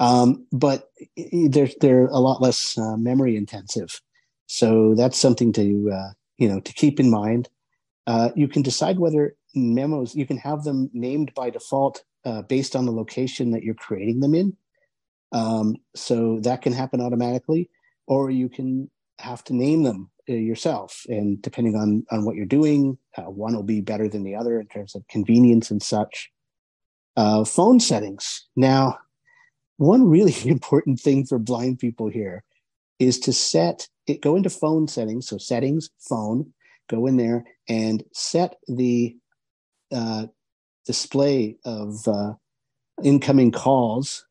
um, 0.00 0.46
but 0.50 0.90
they're 1.16 1.70
they're 1.80 2.06
a 2.06 2.18
lot 2.18 2.42
less 2.42 2.76
uh, 2.76 2.96
memory 2.96 3.36
intensive. 3.36 4.00
So 4.46 4.94
that's 4.96 5.18
something 5.18 5.52
to 5.52 5.90
uh, 5.92 6.10
you 6.38 6.48
know 6.48 6.60
to 6.60 6.72
keep 6.72 6.98
in 6.98 7.10
mind. 7.10 7.48
Uh, 8.06 8.30
you 8.34 8.48
can 8.48 8.62
decide 8.62 8.98
whether 8.98 9.36
memos 9.54 10.14
you 10.14 10.26
can 10.26 10.38
have 10.38 10.64
them 10.64 10.90
named 10.92 11.32
by 11.34 11.50
default 11.50 12.02
uh, 12.24 12.42
based 12.42 12.74
on 12.74 12.86
the 12.86 12.92
location 12.92 13.50
that 13.50 13.62
you're 13.62 13.74
creating 13.74 14.20
them 14.20 14.34
in. 14.34 14.56
Um, 15.32 15.76
so 15.94 16.40
that 16.40 16.62
can 16.62 16.72
happen 16.72 17.00
automatically, 17.00 17.70
or 18.06 18.30
you 18.30 18.48
can 18.48 18.90
have 19.20 19.44
to 19.44 19.54
name 19.54 19.82
them 19.82 20.10
uh, 20.28 20.32
yourself. 20.32 21.04
And 21.08 21.40
depending 21.42 21.76
on 21.76 22.04
on 22.10 22.24
what 22.24 22.36
you're 22.36 22.46
doing, 22.46 22.98
uh, 23.16 23.30
one 23.30 23.54
will 23.54 23.62
be 23.62 23.80
better 23.80 24.08
than 24.08 24.24
the 24.24 24.34
other 24.34 24.58
in 24.58 24.66
terms 24.66 24.94
of 24.94 25.06
convenience 25.08 25.70
and 25.70 25.82
such. 25.82 26.30
Uh, 27.16 27.44
phone 27.44 27.80
settings. 27.80 28.46
Now, 28.56 28.98
one 29.76 30.08
really 30.08 30.34
important 30.44 31.00
thing 31.00 31.26
for 31.26 31.38
blind 31.38 31.78
people 31.78 32.08
here 32.08 32.44
is 32.98 33.18
to 33.20 33.32
set 33.32 33.88
it. 34.06 34.20
Go 34.20 34.36
into 34.36 34.50
phone 34.50 34.88
settings. 34.88 35.26
So 35.28 35.38
settings, 35.38 35.90
phone. 35.98 36.52
Go 36.88 37.06
in 37.06 37.16
there 37.16 37.44
and 37.68 38.02
set 38.12 38.56
the 38.66 39.16
uh, 39.92 40.26
display 40.86 41.56
of 41.64 42.06
uh, 42.08 42.32
incoming 43.02 43.52
calls 43.52 44.24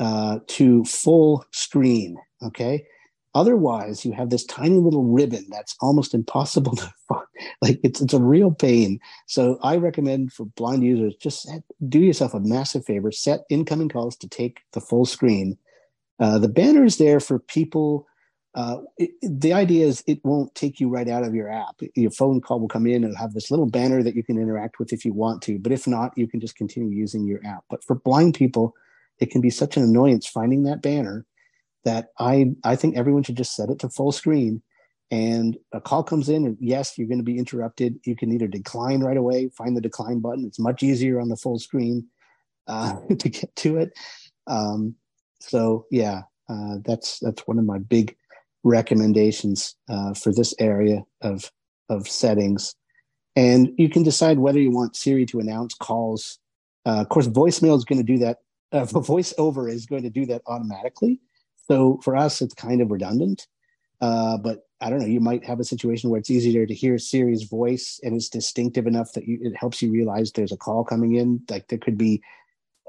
uh, 0.00 0.40
to 0.48 0.84
full 0.84 1.44
screen. 1.52 2.16
Okay. 2.42 2.86
Otherwise, 3.34 4.04
you 4.04 4.12
have 4.12 4.28
this 4.28 4.44
tiny 4.44 4.76
little 4.76 5.04
ribbon 5.04 5.46
that's 5.50 5.74
almost 5.80 6.12
impossible 6.12 6.76
to 6.76 6.92
find. 7.08 7.26
Like 7.60 7.80
it's 7.82 8.00
it's 8.00 8.14
a 8.14 8.20
real 8.20 8.50
pain. 8.52 9.00
So 9.26 9.58
I 9.62 9.76
recommend 9.76 10.32
for 10.32 10.44
blind 10.44 10.84
users 10.84 11.14
just 11.16 11.42
set, 11.42 11.62
do 11.88 11.98
yourself 11.98 12.34
a 12.34 12.40
massive 12.40 12.84
favor: 12.84 13.10
set 13.10 13.40
incoming 13.48 13.88
calls 13.88 14.16
to 14.18 14.28
take 14.28 14.60
the 14.72 14.80
full 14.80 15.06
screen. 15.06 15.56
Uh, 16.20 16.38
the 16.38 16.48
banner 16.48 16.84
is 16.84 16.98
there 16.98 17.20
for 17.20 17.38
people. 17.38 18.06
Uh, 18.54 18.82
it, 18.98 19.10
the 19.22 19.54
idea 19.54 19.86
is 19.86 20.04
it 20.06 20.22
won't 20.24 20.54
take 20.54 20.78
you 20.78 20.90
right 20.90 21.08
out 21.08 21.24
of 21.24 21.34
your 21.34 21.50
app. 21.50 21.80
Your 21.94 22.10
phone 22.10 22.38
call 22.42 22.60
will 22.60 22.68
come 22.68 22.86
in 22.86 23.02
and 23.02 23.16
have 23.16 23.32
this 23.32 23.50
little 23.50 23.64
banner 23.64 24.02
that 24.02 24.14
you 24.14 24.22
can 24.22 24.38
interact 24.38 24.78
with 24.78 24.92
if 24.92 25.06
you 25.06 25.14
want 25.14 25.40
to. 25.42 25.58
But 25.58 25.72
if 25.72 25.86
not, 25.86 26.12
you 26.18 26.28
can 26.28 26.38
just 26.38 26.54
continue 26.54 26.94
using 26.94 27.24
your 27.24 27.40
app. 27.46 27.64
But 27.70 27.82
for 27.82 27.94
blind 27.94 28.34
people, 28.34 28.74
it 29.20 29.30
can 29.30 29.40
be 29.40 29.48
such 29.48 29.78
an 29.78 29.82
annoyance 29.82 30.26
finding 30.26 30.64
that 30.64 30.82
banner 30.82 31.24
that 31.84 32.08
I 32.18 32.52
I 32.64 32.76
think 32.76 32.96
everyone 32.96 33.22
should 33.22 33.36
just 33.36 33.56
set 33.56 33.70
it 33.70 33.78
to 33.80 33.88
full 33.88 34.12
screen. 34.12 34.62
And 35.10 35.58
a 35.72 35.80
call 35.80 36.02
comes 36.02 36.30
in, 36.30 36.46
and 36.46 36.56
yes, 36.58 36.96
you're 36.96 37.08
going 37.08 37.18
to 37.18 37.24
be 37.24 37.36
interrupted. 37.36 38.00
You 38.06 38.16
can 38.16 38.32
either 38.32 38.46
decline 38.46 39.00
right 39.00 39.18
away, 39.18 39.50
find 39.50 39.76
the 39.76 39.80
decline 39.82 40.20
button. 40.20 40.46
It's 40.46 40.58
much 40.58 40.82
easier 40.82 41.20
on 41.20 41.28
the 41.28 41.36
full 41.36 41.58
screen 41.58 42.06
uh, 42.66 42.96
to 43.18 43.28
get 43.28 43.54
to 43.56 43.76
it. 43.76 43.92
Um, 44.46 44.94
so 45.40 45.86
yeah, 45.90 46.22
uh, 46.48 46.76
that's 46.84 47.18
that's 47.18 47.46
one 47.46 47.58
of 47.58 47.64
my 47.64 47.78
big 47.78 48.16
recommendations 48.64 49.74
uh, 49.88 50.14
for 50.14 50.32
this 50.32 50.54
area 50.58 51.02
of 51.20 51.50
of 51.88 52.08
settings. 52.08 52.74
And 53.34 53.70
you 53.78 53.88
can 53.88 54.02
decide 54.02 54.38
whether 54.38 54.58
you 54.58 54.70
want 54.70 54.96
Siri 54.96 55.26
to 55.26 55.40
announce 55.40 55.74
calls. 55.74 56.38
Uh, 56.84 57.00
of 57.00 57.08
course, 57.08 57.28
voicemail 57.28 57.76
is 57.76 57.84
going 57.84 58.04
to 58.04 58.12
do 58.12 58.18
that. 58.18 58.38
Uh, 58.72 58.84
voiceover 58.86 59.70
is 59.70 59.86
going 59.86 60.02
to 60.02 60.10
do 60.10 60.26
that 60.26 60.42
automatically. 60.46 61.20
So 61.68 62.00
for 62.02 62.16
us, 62.16 62.42
it's 62.42 62.54
kind 62.54 62.80
of 62.80 62.90
redundant. 62.90 63.46
Uh, 64.00 64.36
but 64.36 64.66
I 64.80 64.90
don't 64.90 64.98
know, 64.98 65.06
you 65.06 65.20
might 65.20 65.44
have 65.44 65.60
a 65.60 65.64
situation 65.64 66.10
where 66.10 66.18
it's 66.18 66.30
easier 66.30 66.66
to 66.66 66.74
hear 66.74 66.98
Siri's 66.98 67.44
voice 67.44 68.00
and 68.02 68.16
it's 68.16 68.28
distinctive 68.28 68.88
enough 68.88 69.12
that 69.12 69.28
you, 69.28 69.38
it 69.40 69.56
helps 69.56 69.80
you 69.80 69.92
realize 69.92 70.32
there's 70.32 70.50
a 70.50 70.56
call 70.56 70.82
coming 70.82 71.14
in. 71.14 71.40
Like 71.48 71.68
there 71.68 71.78
could 71.78 71.96
be, 71.96 72.20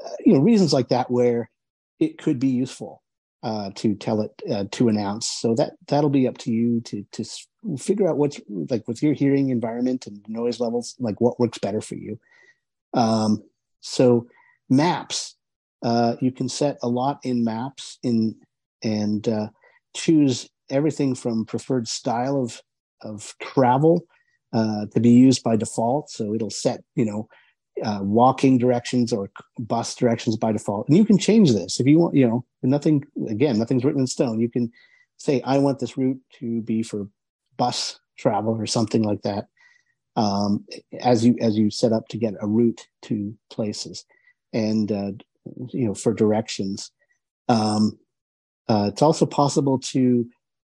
uh, 0.03 0.09
you 0.25 0.33
know, 0.33 0.39
reasons 0.39 0.73
like 0.73 0.89
that 0.89 1.11
where 1.11 1.51
it 1.99 2.17
could 2.17 2.39
be 2.39 2.47
useful 2.47 3.03
uh, 3.43 3.69
to 3.75 3.93
tell 3.93 4.21
it 4.21 4.31
uh, 4.51 4.65
to 4.71 4.89
announce. 4.89 5.27
So 5.27 5.53
that 5.55 5.73
that'll 5.87 6.09
be 6.09 6.27
up 6.27 6.39
to 6.39 6.51
you 6.51 6.81
to 6.81 7.05
to 7.11 7.25
figure 7.77 8.07
out 8.07 8.17
what's 8.17 8.41
like 8.49 8.87
with 8.87 9.03
your 9.03 9.13
hearing 9.13 9.49
environment 9.49 10.07
and 10.07 10.25
noise 10.27 10.59
levels, 10.59 10.95
like 10.99 11.21
what 11.21 11.39
works 11.39 11.59
better 11.59 11.81
for 11.81 11.95
you. 11.95 12.19
Um, 12.93 13.43
so 13.81 14.27
maps, 14.69 15.35
uh, 15.83 16.15
you 16.21 16.31
can 16.31 16.49
set 16.49 16.77
a 16.81 16.87
lot 16.87 17.19
in 17.23 17.43
maps 17.43 17.99
in 18.01 18.35
and 18.83 19.27
uh, 19.27 19.47
choose 19.95 20.49
everything 20.69 21.15
from 21.15 21.45
preferred 21.45 21.87
style 21.87 22.41
of 22.41 22.61
of 23.01 23.35
travel 23.41 24.05
uh, 24.53 24.85
to 24.93 24.99
be 24.99 25.09
used 25.09 25.43
by 25.43 25.55
default. 25.55 26.09
So 26.09 26.33
it'll 26.33 26.49
set 26.49 26.83
you 26.95 27.05
know 27.05 27.27
uh, 27.83 27.99
walking 28.01 28.57
directions 28.57 29.11
or 29.11 29.31
bus 29.59 29.95
directions 29.95 30.37
by 30.37 30.51
default, 30.51 30.87
and 30.87 30.97
you 30.97 31.05
can 31.05 31.17
change 31.17 31.51
this 31.53 31.79
if 31.79 31.87
you 31.87 31.99
want. 31.99 32.15
You 32.15 32.27
know, 32.27 32.45
nothing 32.61 33.03
again, 33.29 33.57
nothing's 33.57 33.83
written 33.83 34.01
in 34.01 34.07
stone. 34.07 34.39
You 34.39 34.49
can 34.49 34.71
say 35.17 35.41
I 35.41 35.57
want 35.57 35.79
this 35.79 35.97
route 35.97 36.19
to 36.39 36.61
be 36.61 36.83
for 36.83 37.07
bus 37.57 37.99
travel 38.17 38.53
or 38.53 38.67
something 38.67 39.03
like 39.03 39.21
that. 39.23 39.47
Um, 40.15 40.65
as 40.99 41.25
you 41.25 41.35
as 41.41 41.57
you 41.57 41.71
set 41.71 41.91
up 41.91 42.07
to 42.09 42.17
get 42.17 42.35
a 42.39 42.47
route 42.47 42.87
to 43.03 43.35
places, 43.49 44.05
and 44.53 44.91
uh, 44.91 45.11
you 45.69 45.87
know 45.87 45.95
for 45.95 46.13
directions. 46.13 46.91
Um, 47.49 47.97
uh, 48.67 48.89
it's 48.91 49.01
also 49.01 49.25
possible 49.25 49.79
to 49.79 50.25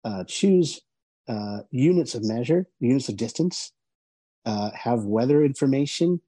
uh, 0.04 0.24
choose 0.24 0.80
uh, 1.28 1.58
units 1.70 2.14
of 2.14 2.24
measure, 2.24 2.66
units 2.80 3.08
of 3.08 3.16
distance, 3.16 3.72
uh, 4.46 4.70
have 4.72 5.04
weather 5.04 5.44
information 5.44 6.20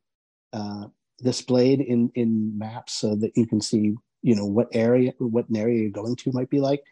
uh, 0.52 0.86
displayed 1.22 1.80
in 1.80 2.10
in 2.14 2.56
maps 2.58 2.94
so 2.94 3.16
that 3.16 3.32
you 3.36 3.46
can 3.46 3.60
see, 3.60 3.94
you 4.22 4.34
know, 4.34 4.44
what 4.44 4.68
area, 4.72 5.12
what 5.18 5.48
an 5.48 5.56
area 5.56 5.82
you're 5.82 5.90
going 5.90 6.16
to 6.16 6.32
might 6.32 6.50
be 6.50 6.60
like. 6.60 6.82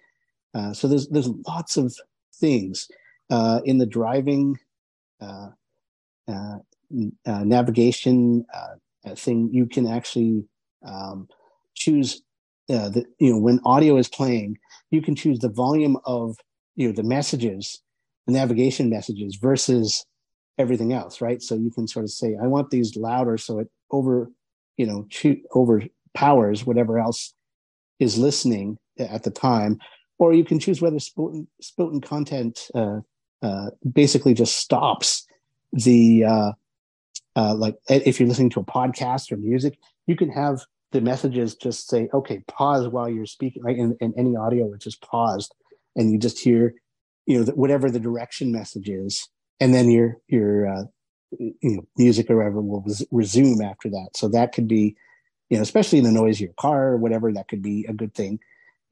Uh, 0.55 0.73
so 0.73 0.89
there's 0.89 1.09
there's 1.09 1.29
lots 1.47 1.77
of 1.77 1.95
things 2.35 2.89
in 3.65 3.79
the 3.79 3.87
driving 3.87 4.57
navigation 7.27 8.45
thing. 9.17 9.51
You 9.53 9.67
can 9.67 9.87
actually 9.87 10.45
um, 10.87 11.29
choose 11.75 12.23
uh, 12.71 12.89
the, 12.89 13.05
you 13.19 13.33
know 13.33 13.39
when 13.39 13.61
audio 13.65 13.97
is 13.97 14.09
playing 14.09 14.59
you 14.91 15.03
can 15.03 15.15
choose 15.15 15.39
the 15.39 15.49
volume 15.49 15.97
of 16.05 16.37
you 16.77 16.89
know 16.89 16.95
the 16.95 17.03
messages 17.03 17.83
the 18.27 18.33
navigation 18.33 18.89
messages 18.89 19.37
versus 19.37 20.05
everything 20.59 20.93
else 20.93 21.21
right? 21.21 21.43
So 21.43 21.55
you 21.55 21.71
can 21.71 21.89
sort 21.89 22.05
of 22.05 22.11
say 22.11 22.37
i 22.43 22.47
want 22.47 22.71
these 22.71 22.97
louder 22.97 23.37
so 23.39 23.59
it 23.59 23.69
over 23.91 24.31
you 24.77 24.87
know 24.87 25.07
overpowers 25.55 26.65
whatever 26.65 26.99
else 26.99 27.35
is 27.99 28.19
listening 28.19 28.79
at 28.99 29.23
the 29.23 29.31
time. 29.31 29.79
Or 30.19 30.33
you 30.33 30.45
can 30.45 30.59
choose 30.59 30.83
whether 30.83 30.99
spoken, 30.99 31.47
spoken 31.61 32.01
content 32.01 32.69
uh, 32.75 33.01
uh, 33.43 33.71
basically 33.91 34.35
just 34.35 34.57
stops 34.57 35.27
the 35.73 36.25
uh, 36.25 36.53
uh 37.37 37.55
like 37.55 37.77
if 37.89 38.19
you're 38.19 38.29
listening 38.29 38.51
to 38.51 38.61
a 38.61 38.65
podcast 38.65 39.31
or 39.31 39.37
music 39.37 39.79
you 40.09 40.17
can 40.17 40.29
have 40.29 40.61
the 40.93 41.01
messages 41.01 41.55
just 41.55 41.89
say 41.89 42.09
okay 42.13 42.43
pause 42.49 42.89
while 42.89 43.09
you're 43.09 43.27
speaking 43.27 43.63
right? 43.63 43.77
In, 43.77 43.97
in 44.01 44.13
any 44.17 44.37
audio 44.37 44.73
it's 44.73 44.85
just 44.85 45.03
paused. 45.03 45.55
And 45.97 46.13
you 46.13 46.19
just 46.19 46.39
hear 46.39 46.75
you 47.27 47.39
know 47.39 47.53
whatever 47.53 47.91
the 47.91 48.01
direction 48.01 48.53
message 48.53 48.89
is. 48.89 49.29
And 49.61 49.75
then 49.75 49.91
your 49.91 50.19
your 50.29 50.69
uh, 50.69 50.85
you 51.39 51.57
know 51.63 51.87
music 51.97 52.31
or 52.31 52.39
whatever 52.39 52.61
will 52.61 52.83
res- 52.87 53.07
resume 53.11 53.65
after 53.65 53.89
that. 53.91 54.11
So 54.15 54.29
that 54.29 54.53
could 54.53 54.69
be 54.69 54.97
you 55.49 55.57
know 55.57 55.63
especially 55.63 55.99
in 55.99 56.05
the 56.05 56.13
noise 56.13 56.37
of 56.37 56.43
your 56.43 56.55
car 56.59 56.89
or 56.89 56.97
whatever 56.97 57.33
that 57.33 57.49
could 57.49 57.63
be 57.63 57.87
a 57.89 57.93
good 57.93 58.15
thing 58.15 58.39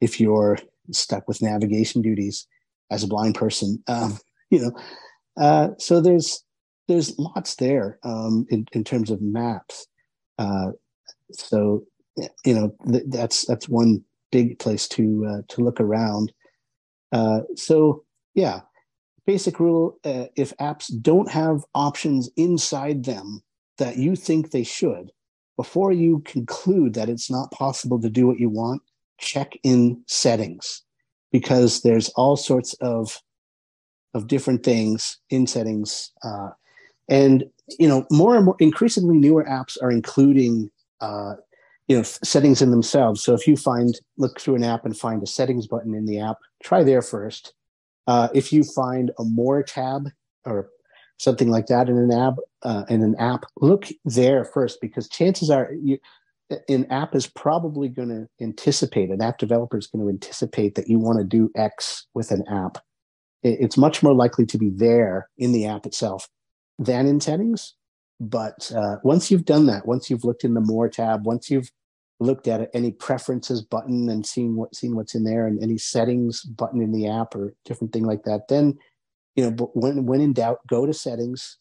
if 0.01 0.19
you're 0.19 0.57
stuck 0.91 1.27
with 1.27 1.41
navigation 1.41 2.01
duties 2.01 2.47
as 2.91 3.03
a 3.03 3.07
blind 3.07 3.35
person. 3.35 3.83
Um, 3.87 4.17
you 4.49 4.61
know 4.61 4.71
uh, 5.39 5.69
so 5.77 6.01
there's 6.01 6.43
there's 6.87 7.17
lots 7.17 7.55
there 7.55 7.99
um, 8.03 8.45
in, 8.49 8.65
in 8.73 8.83
terms 8.83 9.09
of 9.09 9.21
maps. 9.21 9.87
Uh, 10.37 10.71
so 11.31 11.83
you 12.45 12.53
know 12.53 12.75
th- 12.91 13.03
that's 13.07 13.45
that's 13.45 13.69
one 13.69 14.03
big 14.31 14.59
place 14.59 14.87
to 14.87 15.25
uh, 15.29 15.41
to 15.49 15.61
look 15.61 15.79
around. 15.79 16.31
Uh, 17.11 17.41
so 17.55 18.03
yeah, 18.35 18.61
basic 19.25 19.59
rule: 19.59 19.97
uh, 20.03 20.25
if 20.35 20.55
apps 20.57 20.91
don't 21.01 21.29
have 21.31 21.63
options 21.73 22.29
inside 22.35 23.05
them 23.05 23.41
that 23.77 23.97
you 23.97 24.15
think 24.15 24.51
they 24.51 24.63
should, 24.63 25.11
before 25.57 25.91
you 25.91 26.21
conclude 26.25 26.93
that 26.93 27.09
it's 27.09 27.31
not 27.31 27.51
possible 27.51 27.99
to 28.01 28.09
do 28.09 28.27
what 28.27 28.39
you 28.39 28.49
want, 28.49 28.81
check 29.19 29.57
in 29.63 30.01
settings 30.07 30.83
because 31.31 31.81
there's 31.81 32.09
all 32.09 32.35
sorts 32.35 32.73
of 32.75 33.21
of 34.13 34.27
different 34.27 34.63
things 34.63 35.19
in 35.29 35.45
settings 35.45 36.11
uh, 36.23 36.49
and 37.09 37.43
you 37.77 37.87
know 37.87 38.05
more 38.11 38.35
and 38.35 38.45
more 38.45 38.55
increasingly 38.59 39.17
newer 39.17 39.43
apps 39.43 39.77
are 39.81 39.91
including 39.91 40.69
uh, 41.01 41.35
you 41.87 41.97
know 41.97 42.03
settings 42.03 42.61
in 42.61 42.71
themselves. 42.71 43.21
So 43.21 43.33
if 43.33 43.47
you 43.47 43.57
find 43.57 43.99
look 44.17 44.39
through 44.39 44.55
an 44.55 44.63
app 44.63 44.85
and 44.85 44.97
find 44.97 45.21
a 45.21 45.27
settings 45.27 45.67
button 45.67 45.93
in 45.93 46.05
the 46.05 46.19
app 46.19 46.37
try 46.63 46.83
there 46.83 47.01
first. 47.01 47.53
Uh, 48.07 48.27
if 48.33 48.51
you 48.51 48.63
find 48.63 49.11
a 49.19 49.23
more 49.23 49.61
tab 49.61 50.09
or 50.45 50.69
something 51.17 51.49
like 51.49 51.67
that 51.67 51.89
in 51.89 51.97
an 51.97 52.11
app 52.11 52.35
uh, 52.63 52.83
in 52.89 53.03
an 53.03 53.15
app 53.15 53.43
look 53.57 53.87
there 54.05 54.45
first 54.45 54.79
because 54.81 55.09
chances 55.09 55.49
are 55.49 55.71
you, 55.81 55.97
an 56.67 56.85
app 56.91 57.13
is 57.13 57.27
probably 57.27 57.87
going 57.87 58.09
to 58.09 58.27
anticipate 58.43 59.09
an 59.09 59.21
app 59.21 59.37
developer 59.37 59.77
is 59.77 59.87
going 59.87 60.03
to 60.03 60.09
anticipate 60.09 60.75
that 60.75 60.87
you 60.87 60.99
want 60.99 61.19
to 61.19 61.25
do 61.25 61.51
x 61.55 62.07
with 62.13 62.31
an 62.31 62.43
app. 62.47 62.77
It's 63.41 63.77
much 63.77 64.03
more 64.03 64.13
likely 64.13 64.45
to 64.47 64.57
be 64.57 64.69
there 64.69 65.29
in 65.37 65.53
the 65.53 65.65
app 65.65 65.85
itself 65.85 66.27
than 66.77 67.07
in 67.07 67.19
settings 67.21 67.75
but 68.19 68.71
uh, 68.75 68.97
once 69.03 69.31
you've 69.31 69.45
done 69.45 69.65
that 69.65 69.85
once 69.85 70.09
you've 70.09 70.23
looked 70.23 70.43
in 70.43 70.53
the 70.53 70.61
more 70.61 70.89
tab 70.89 71.25
once 71.25 71.49
you've 71.49 71.71
looked 72.19 72.47
at 72.47 72.69
any 72.73 72.91
preferences 72.91 73.61
button 73.61 74.09
and 74.09 74.25
seen 74.25 74.55
what 74.55 74.75
seen 74.75 74.95
what's 74.95 75.15
in 75.15 75.23
there 75.23 75.47
and 75.47 75.61
any 75.63 75.77
settings 75.77 76.41
button 76.41 76.81
in 76.81 76.91
the 76.91 77.07
app 77.07 77.33
or 77.33 77.53
different 77.63 77.93
thing 77.93 78.03
like 78.03 78.23
that 78.23 78.47
then 78.49 78.77
you 79.35 79.43
know 79.43 79.71
when 79.73 80.05
when 80.05 80.19
in 80.19 80.33
doubt 80.33 80.59
go 80.67 80.85
to 80.85 80.93
settings 80.93 81.57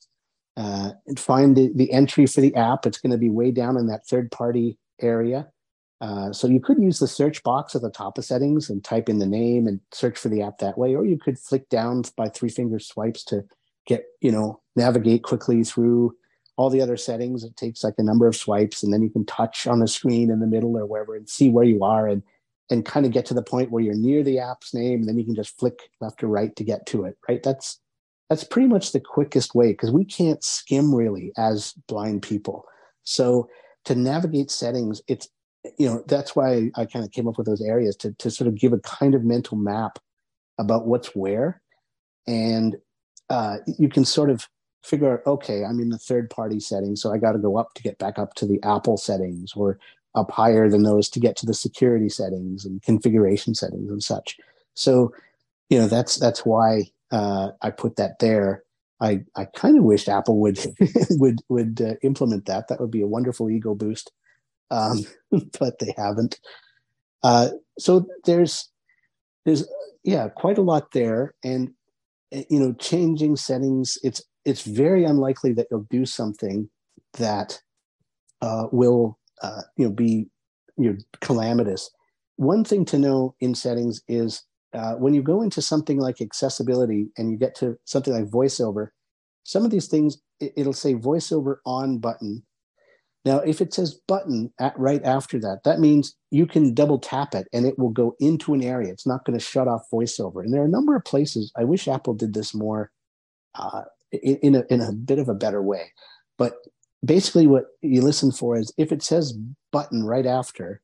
uh, 0.58 0.90
and 1.06 1.20
find 1.20 1.56
the, 1.56 1.70
the 1.76 1.90
entry 1.92 2.26
for 2.26 2.40
the 2.40 2.54
app. 2.56 2.84
It's 2.84 2.98
going 2.98 3.12
to 3.12 3.16
be 3.16 3.30
way 3.30 3.52
down 3.52 3.76
in 3.76 3.86
that 3.86 4.06
third 4.06 4.30
party 4.32 4.76
area. 5.00 5.46
Uh, 6.00 6.32
so 6.32 6.48
you 6.48 6.60
could 6.60 6.82
use 6.82 6.98
the 6.98 7.06
search 7.06 7.42
box 7.44 7.76
at 7.76 7.82
the 7.82 7.90
top 7.90 8.18
of 8.18 8.24
settings 8.24 8.68
and 8.68 8.82
type 8.82 9.08
in 9.08 9.20
the 9.20 9.26
name 9.26 9.68
and 9.68 9.80
search 9.92 10.18
for 10.18 10.28
the 10.28 10.42
app 10.42 10.58
that 10.58 10.76
way 10.76 10.94
or 10.94 11.04
you 11.04 11.16
could 11.16 11.38
flick 11.38 11.68
down 11.68 12.02
by 12.16 12.28
three 12.28 12.48
finger 12.48 12.78
swipes 12.78 13.24
to 13.24 13.44
get 13.84 14.04
you 14.20 14.30
know 14.30 14.60
navigate 14.76 15.24
quickly 15.24 15.64
through 15.64 16.14
all 16.58 16.68
the 16.68 16.82
other 16.82 16.96
settings. 16.96 17.44
It 17.44 17.56
takes 17.56 17.84
like 17.84 17.94
a 17.98 18.02
number 18.02 18.26
of 18.26 18.36
swipes, 18.36 18.82
and 18.82 18.92
then 18.92 19.00
you 19.00 19.08
can 19.08 19.24
touch 19.24 19.66
on 19.66 19.78
the 19.78 19.88
screen 19.88 20.30
in 20.30 20.40
the 20.40 20.46
middle 20.46 20.76
or 20.76 20.84
wherever 20.84 21.14
and 21.14 21.28
see 21.28 21.48
where 21.48 21.64
you 21.64 21.82
are 21.82 22.06
and 22.06 22.22
and 22.70 22.84
kind 22.84 23.06
of 23.06 23.12
get 23.12 23.24
to 23.24 23.32
the 23.32 23.42
point 23.42 23.70
where 23.70 23.82
you're 23.82 23.94
near 23.94 24.22
the 24.22 24.38
app's 24.38 24.74
name, 24.74 25.00
and 25.00 25.08
then 25.08 25.16
you 25.16 25.24
can 25.24 25.34
just 25.34 25.58
flick 25.58 25.88
left 26.02 26.22
or 26.22 26.26
right 26.26 26.54
to 26.56 26.64
get 26.64 26.84
to 26.86 27.04
it. 27.04 27.16
Right? 27.28 27.42
That's 27.42 27.80
that's 28.28 28.44
pretty 28.44 28.68
much 28.68 28.92
the 28.92 29.00
quickest 29.00 29.54
way 29.54 29.68
because 29.68 29.90
we 29.90 30.04
can't 30.04 30.44
skim 30.44 30.94
really 30.94 31.32
as 31.38 31.72
blind 31.86 32.22
people. 32.22 32.64
So 33.04 33.48
to 33.86 33.94
navigate 33.94 34.50
settings, 34.50 35.00
it's 35.06 35.28
you 35.78 35.88
know 35.88 36.02
that's 36.08 36.34
why 36.34 36.70
I 36.74 36.84
kind 36.86 37.04
of 37.04 37.12
came 37.12 37.28
up 37.28 37.38
with 37.38 37.46
those 37.46 37.62
areas 37.62 37.94
to 37.98 38.12
to 38.14 38.30
sort 38.32 38.48
of 38.48 38.58
give 38.58 38.72
a 38.72 38.80
kind 38.80 39.14
of 39.14 39.24
mental 39.24 39.56
map 39.56 40.00
about 40.58 40.88
what's 40.88 41.14
where, 41.14 41.62
and 42.26 42.76
uh, 43.30 43.58
you 43.78 43.88
can 43.88 44.04
sort 44.04 44.28
of 44.28 44.48
figure 44.82 45.12
out, 45.12 45.26
okay, 45.26 45.64
I'm 45.64 45.80
in 45.80 45.90
the 45.90 45.98
third 45.98 46.30
party 46.30 46.60
settings, 46.60 47.02
so 47.02 47.12
I 47.12 47.18
got 47.18 47.32
to 47.32 47.38
go 47.38 47.56
up 47.56 47.74
to 47.74 47.82
get 47.82 47.98
back 47.98 48.18
up 48.18 48.34
to 48.34 48.46
the 48.46 48.60
Apple 48.62 48.96
settings 48.96 49.52
or 49.54 49.78
up 50.14 50.30
higher 50.30 50.68
than 50.68 50.82
those 50.82 51.08
to 51.10 51.20
get 51.20 51.36
to 51.36 51.46
the 51.46 51.54
security 51.54 52.08
settings 52.08 52.64
and 52.64 52.82
configuration 52.82 53.54
settings 53.54 53.90
and 53.90 54.02
such. 54.02 54.38
So, 54.74 55.12
you 55.70 55.78
know, 55.78 55.86
that's 55.86 56.16
that's 56.16 56.44
why 56.44 56.84
uh, 57.10 57.50
I 57.62 57.70
put 57.70 57.96
that 57.96 58.18
there. 58.18 58.62
I, 59.00 59.24
I 59.36 59.44
kind 59.44 59.78
of 59.78 59.84
wished 59.84 60.08
Apple 60.08 60.38
would 60.40 60.58
would 61.10 61.40
would 61.48 61.80
uh, 61.80 61.94
implement 62.02 62.46
that. 62.46 62.68
That 62.68 62.80
would 62.80 62.90
be 62.90 63.02
a 63.02 63.06
wonderful 63.06 63.50
ego 63.50 63.74
boost, 63.74 64.10
um, 64.70 65.04
but 65.58 65.78
they 65.78 65.94
haven't. 65.96 66.40
Uh, 67.22 67.50
so 67.78 68.06
there's 68.24 68.68
there's 69.44 69.66
yeah 70.04 70.28
quite 70.28 70.58
a 70.58 70.62
lot 70.62 70.92
there, 70.92 71.34
and 71.44 71.72
eh, 72.32 72.44
you 72.50 72.58
know 72.58 72.72
changing 72.74 73.36
settings. 73.36 73.98
It's 74.02 74.22
it's 74.44 74.62
very 74.62 75.04
unlikely 75.04 75.52
that 75.54 75.66
you'll 75.70 75.86
do 75.90 76.06
something 76.06 76.68
that 77.14 77.60
uh, 78.40 78.66
will 78.72 79.18
uh, 79.42 79.62
you 79.76 79.86
know 79.86 79.92
be 79.92 80.26
you 80.76 80.92
know 80.92 80.96
calamitous. 81.20 81.90
One 82.36 82.64
thing 82.64 82.84
to 82.86 82.98
know 82.98 83.34
in 83.40 83.54
settings 83.54 84.02
is 84.08 84.44
uh, 84.72 84.94
when 84.94 85.14
you 85.14 85.22
go 85.22 85.42
into 85.42 85.62
something 85.62 85.98
like 85.98 86.20
accessibility 86.20 87.08
and 87.16 87.30
you 87.30 87.36
get 87.36 87.54
to 87.56 87.78
something 87.84 88.12
like 88.12 88.30
voiceover, 88.30 88.88
some 89.44 89.64
of 89.64 89.70
these 89.70 89.88
things 89.88 90.18
it, 90.40 90.52
it'll 90.56 90.72
say 90.72 90.94
voiceover 90.94 91.56
on 91.66 91.98
button. 91.98 92.42
Now, 93.24 93.38
if 93.40 93.60
it 93.60 93.74
says 93.74 94.00
button 94.06 94.52
at, 94.60 94.78
right 94.78 95.04
after 95.04 95.38
that, 95.40 95.60
that 95.64 95.80
means 95.80 96.16
you 96.30 96.46
can 96.46 96.72
double 96.72 96.98
tap 96.98 97.34
it 97.34 97.48
and 97.52 97.66
it 97.66 97.78
will 97.78 97.90
go 97.90 98.14
into 98.20 98.54
an 98.54 98.62
area. 98.62 98.92
It's 98.92 99.06
not 99.06 99.24
going 99.24 99.38
to 99.38 99.44
shut 99.44 99.68
off 99.68 99.82
voiceover. 99.92 100.42
And 100.42 100.54
there 100.54 100.62
are 100.62 100.66
a 100.66 100.70
number 100.70 100.96
of 100.96 101.04
places. 101.04 101.52
I 101.56 101.64
wish 101.64 101.88
Apple 101.88 102.14
did 102.14 102.32
this 102.32 102.54
more 102.54 102.90
uh, 103.54 103.82
in, 104.12 104.54
a, 104.54 104.64
in 104.70 104.80
a 104.80 104.92
bit 104.92 105.18
of 105.18 105.28
a 105.28 105.34
better 105.34 105.62
way. 105.62 105.92
But 106.36 106.54
basically, 107.04 107.46
what 107.46 107.66
you 107.82 108.02
listen 108.02 108.32
for 108.32 108.56
is 108.56 108.72
if 108.76 108.92
it 108.92 109.02
says 109.02 109.38
button 109.72 110.04
right 110.04 110.26
after, 110.26 110.80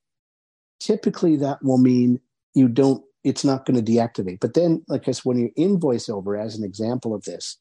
typically 0.81 1.37
that 1.37 1.63
will 1.63 1.79
mean 1.79 2.21
you 2.55 2.69
don't 2.69 3.03
it's 3.23 3.45
not 3.45 3.65
going 3.65 3.83
to 3.83 3.93
deactivate 3.93 4.39
but 4.41 4.55
then 4.55 4.85
like 4.89 5.09
i 5.09 5.13
said 5.13 5.25
when 5.25 5.39
you're 5.39 5.51
in 5.57 5.79
voiceover 5.79 6.39
as 6.39 6.59
an 6.59 6.65
example 6.65 7.15
of 7.15 7.23
this 7.25 7.57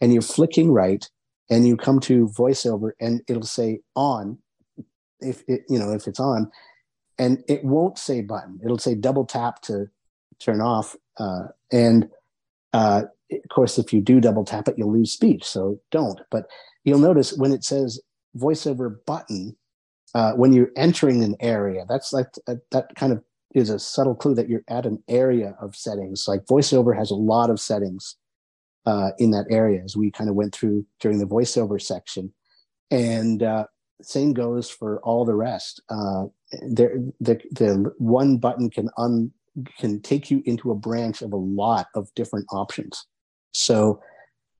and 0.00 0.12
you're 0.12 0.22
flicking 0.22 0.70
right 0.70 1.10
and 1.50 1.66
you 1.66 1.76
come 1.76 1.98
to 1.98 2.28
voiceover 2.28 2.90
and 3.00 3.22
it'll 3.26 3.42
say 3.42 3.80
on 3.96 4.38
if 5.20 5.42
it 5.48 5.62
you 5.68 5.78
know 5.78 5.90
if 5.92 6.06
it's 6.06 6.20
on 6.20 6.50
and 7.18 7.42
it 7.48 7.64
won't 7.64 7.98
say 7.98 8.20
button 8.20 8.60
it'll 8.64 8.78
say 8.78 8.94
double 8.94 9.24
tap 9.24 9.60
to 9.60 9.88
turn 10.38 10.60
off 10.60 10.94
uh, 11.18 11.48
and 11.72 12.08
uh, 12.72 13.02
of 13.30 13.48
course 13.50 13.78
if 13.78 13.92
you 13.92 14.00
do 14.00 14.20
double 14.20 14.44
tap 14.44 14.68
it 14.68 14.78
you'll 14.78 14.92
lose 14.92 15.12
speech 15.12 15.44
so 15.44 15.80
don't 15.90 16.20
but 16.30 16.44
you'll 16.84 16.98
notice 16.98 17.32
when 17.34 17.52
it 17.52 17.64
says 17.64 18.00
voiceover 18.36 18.96
button 19.06 19.56
uh, 20.14 20.32
when 20.32 20.52
you're 20.52 20.70
entering 20.76 21.22
an 21.22 21.36
area. 21.40 21.84
That's 21.88 22.12
like 22.12 22.28
uh, 22.46 22.56
that 22.70 22.94
kind 22.96 23.12
of 23.12 23.22
is 23.54 23.70
a 23.70 23.78
subtle 23.78 24.14
clue 24.14 24.34
that 24.34 24.48
you're 24.48 24.64
at 24.68 24.86
an 24.86 25.02
area 25.08 25.56
of 25.60 25.74
settings. 25.74 26.26
Like 26.28 26.46
voiceover 26.46 26.96
has 26.96 27.10
a 27.10 27.16
lot 27.16 27.50
of 27.50 27.60
settings 27.60 28.16
uh, 28.86 29.10
in 29.18 29.30
that 29.32 29.46
area, 29.50 29.82
as 29.84 29.96
we 29.96 30.10
kind 30.10 30.30
of 30.30 30.36
went 30.36 30.54
through 30.54 30.86
during 31.00 31.18
the 31.18 31.26
voiceover 31.26 31.80
section. 31.80 32.32
And 32.90 33.42
uh, 33.42 33.64
same 34.02 34.32
goes 34.32 34.70
for 34.70 35.00
all 35.00 35.24
the 35.24 35.34
rest. 35.34 35.82
Uh, 35.90 36.26
there, 36.68 36.96
the 37.20 37.40
the 37.52 37.92
one 37.98 38.38
button 38.38 38.70
can 38.70 38.88
un 38.96 39.32
can 39.78 40.00
take 40.00 40.30
you 40.30 40.42
into 40.46 40.70
a 40.70 40.74
branch 40.74 41.20
of 41.20 41.32
a 41.32 41.36
lot 41.36 41.88
of 41.94 42.08
different 42.14 42.46
options. 42.52 43.06
So, 43.52 44.00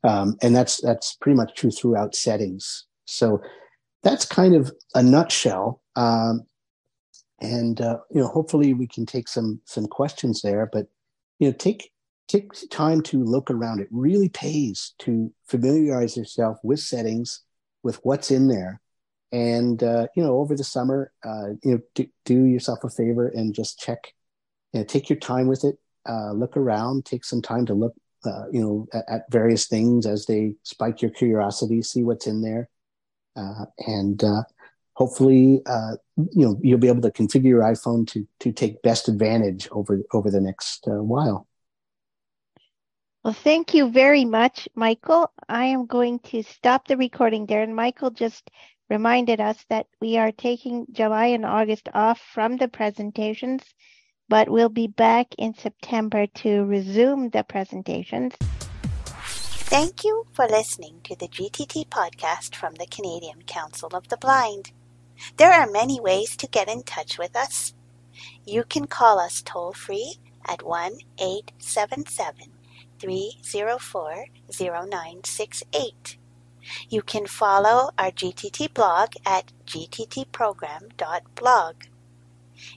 um, 0.05 0.37
and 0.42 0.55
that's 0.55 0.81
that's 0.81 1.16
pretty 1.20 1.37
much 1.37 1.55
true 1.55 1.70
throughout 1.70 2.14
settings. 2.14 2.87
So 3.05 3.40
that's 4.03 4.24
kind 4.24 4.55
of 4.55 4.72
a 4.94 5.03
nutshell. 5.03 5.81
Um, 5.96 6.42
and 7.40 7.81
uh, 7.81 7.98
you 8.11 8.20
know, 8.20 8.29
hopefully 8.29 8.74
we 8.74 8.87
can 8.87 9.07
take 9.07 9.29
some 9.29 9.61
some 9.64 9.87
questions 9.87 10.42
there. 10.42 10.68
But 10.72 10.87
you 11.38 11.48
know, 11.48 11.55
take 11.59 11.90
take 12.29 12.51
time 12.70 13.03
to 13.03 13.22
look 13.22 13.51
around. 13.51 13.81
It 13.81 13.88
really 13.90 14.29
pays 14.29 14.94
to 15.01 15.33
familiarize 15.46 16.16
yourself 16.16 16.59
with 16.62 16.81
settings, 16.81 17.42
with 17.83 18.01
what's 18.03 18.31
in 18.31 18.48
there, 18.48 18.81
and 19.33 19.83
uh, 19.83 20.07
you 20.16 20.22
know, 20.22 20.37
over 20.38 20.57
the 20.57 20.64
summer, 20.64 21.12
uh, 21.24 21.48
you 21.62 21.72
know, 21.72 21.81
do, 21.94 22.07
do, 22.24 22.44
yourself 22.44 22.85
a 22.85 22.90
favor 22.90 23.29
and 23.29 23.55
just 23.55 23.79
check. 23.79 24.12
You 24.72 24.81
know, 24.81 24.85
take 24.85 25.09
your 25.09 25.18
time 25.18 25.48
with 25.48 25.64
it. 25.64 25.77
Uh, 26.09 26.33
look 26.33 26.57
around. 26.57 27.05
Take 27.05 27.24
some 27.24 27.42
time 27.42 27.66
to 27.66 27.74
look. 27.74 27.94
Uh, 28.24 28.46
you 28.50 28.61
know, 28.61 28.87
at, 28.92 29.04
at 29.09 29.31
various 29.31 29.68
things 29.68 30.04
as 30.04 30.26
they 30.26 30.54
spike 30.64 31.00
your 31.00 31.11
curiosity. 31.11 31.81
See 31.83 32.02
what's 32.02 32.26
in 32.26 32.42
there 32.42 32.68
uh, 33.38 33.64
and 33.78 34.22
uh, 34.24 34.42
hopefully, 34.94 35.62
uh, 35.66 35.96
you 36.16 36.46
know, 36.46 36.59
you'll 36.62 36.78
be 36.78 36.88
able 36.88 37.02
to 37.02 37.11
configure 37.11 37.44
your 37.44 37.62
iPhone 37.62 38.07
to 38.09 38.26
to 38.40 38.52
take 38.52 38.83
best 38.83 39.09
advantage 39.09 39.68
over 39.70 40.00
over 40.12 40.31
the 40.31 40.40
next 40.40 40.85
while. 40.87 41.46
Well, 43.24 43.35
thank 43.35 43.74
you 43.74 43.90
very 43.90 44.24
much, 44.24 44.68
Michael. 44.74 45.31
I 45.48 45.66
am 45.66 45.87
going 45.87 46.20
to 46.31 46.42
stop 46.42 46.87
the 46.88 46.96
recording 46.96 47.46
there. 47.46 47.62
And 47.62 47.74
Michael 47.74 48.11
just 48.11 48.50
reminded 48.88 49.40
us 49.40 49.62
that 49.68 49.87
we 50.00 50.16
are 50.16 50.33
taking 50.33 50.87
July 50.92 51.26
and 51.26 51.44
August 51.44 51.88
off 51.94 52.20
from 52.33 52.57
the 52.57 52.68
presentations, 52.68 53.62
but 54.29 54.49
we'll 54.49 54.69
be 54.69 54.87
back 54.87 55.35
in 55.38 55.55
September 55.55 56.27
to 56.27 56.64
resume 56.64 57.31
the 57.31 57.43
presentations. 57.43 58.35
Thank 59.71 60.05
you 60.05 60.27
for 60.33 60.47
listening 60.47 61.01
to 61.05 61.17
the 61.17 61.29
GTT 61.29 61.88
podcast 61.88 62.55
from 62.55 62.75
the 62.75 62.87
Canadian 62.87 63.43
Council 63.43 63.91
of 63.93 64.09
the 64.09 64.17
Blind. 64.17 64.73
There 65.37 65.53
are 65.53 65.71
many 65.71 66.01
ways 66.01 66.37
to 66.38 66.47
get 66.47 66.69
in 66.69 66.85
touch 66.85 67.19
with 67.19 67.37
us. 67.37 67.75
You 68.47 68.64
can 68.64 68.87
call 68.87 69.19
us 69.19 69.43
toll 69.43 69.73
free 69.73 70.17
at 70.47 70.62
1 70.62 70.99
877 71.19 72.53
304 72.99 74.27
0968. 74.51 76.17
You 76.88 77.03
can 77.03 77.27
follow 77.27 77.91
our 77.99 78.11
GTT 78.11 78.73
blog 78.75 79.14
at 79.25 79.53
gttprogram.blog. 79.67 81.75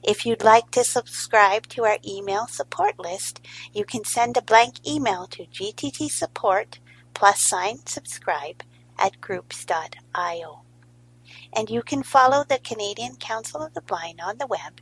If 0.04 0.26
you'd 0.26 0.44
like 0.44 0.72
to 0.72 0.84
subscribe 0.84 1.68
to 1.68 1.86
our 1.86 1.98
email 2.08 2.48
support 2.48 3.00
list, 3.00 3.42
you 3.74 3.86
can 3.86 4.04
send 4.04 4.38
a 4.38 4.42
blank 4.42 4.86
email 4.88 5.28
to 5.28 5.46
gttsupport 5.46 6.80
plus 7.14 7.42
sign 7.42 7.86
subscribe 7.86 8.64
at 8.98 9.22
groups.io. 9.22 10.62
And 11.54 11.70
you 11.70 11.82
can 11.82 12.04
follow 12.04 12.44
the 12.44 12.60
Canadian 12.60 13.16
Council 13.16 13.62
of 13.62 13.74
the 13.74 13.82
Blind 13.82 14.22
on 14.22 14.38
the 14.38 14.48
web 14.48 14.82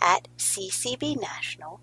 at 0.00 0.28
ccbnational.ca. 0.38 1.78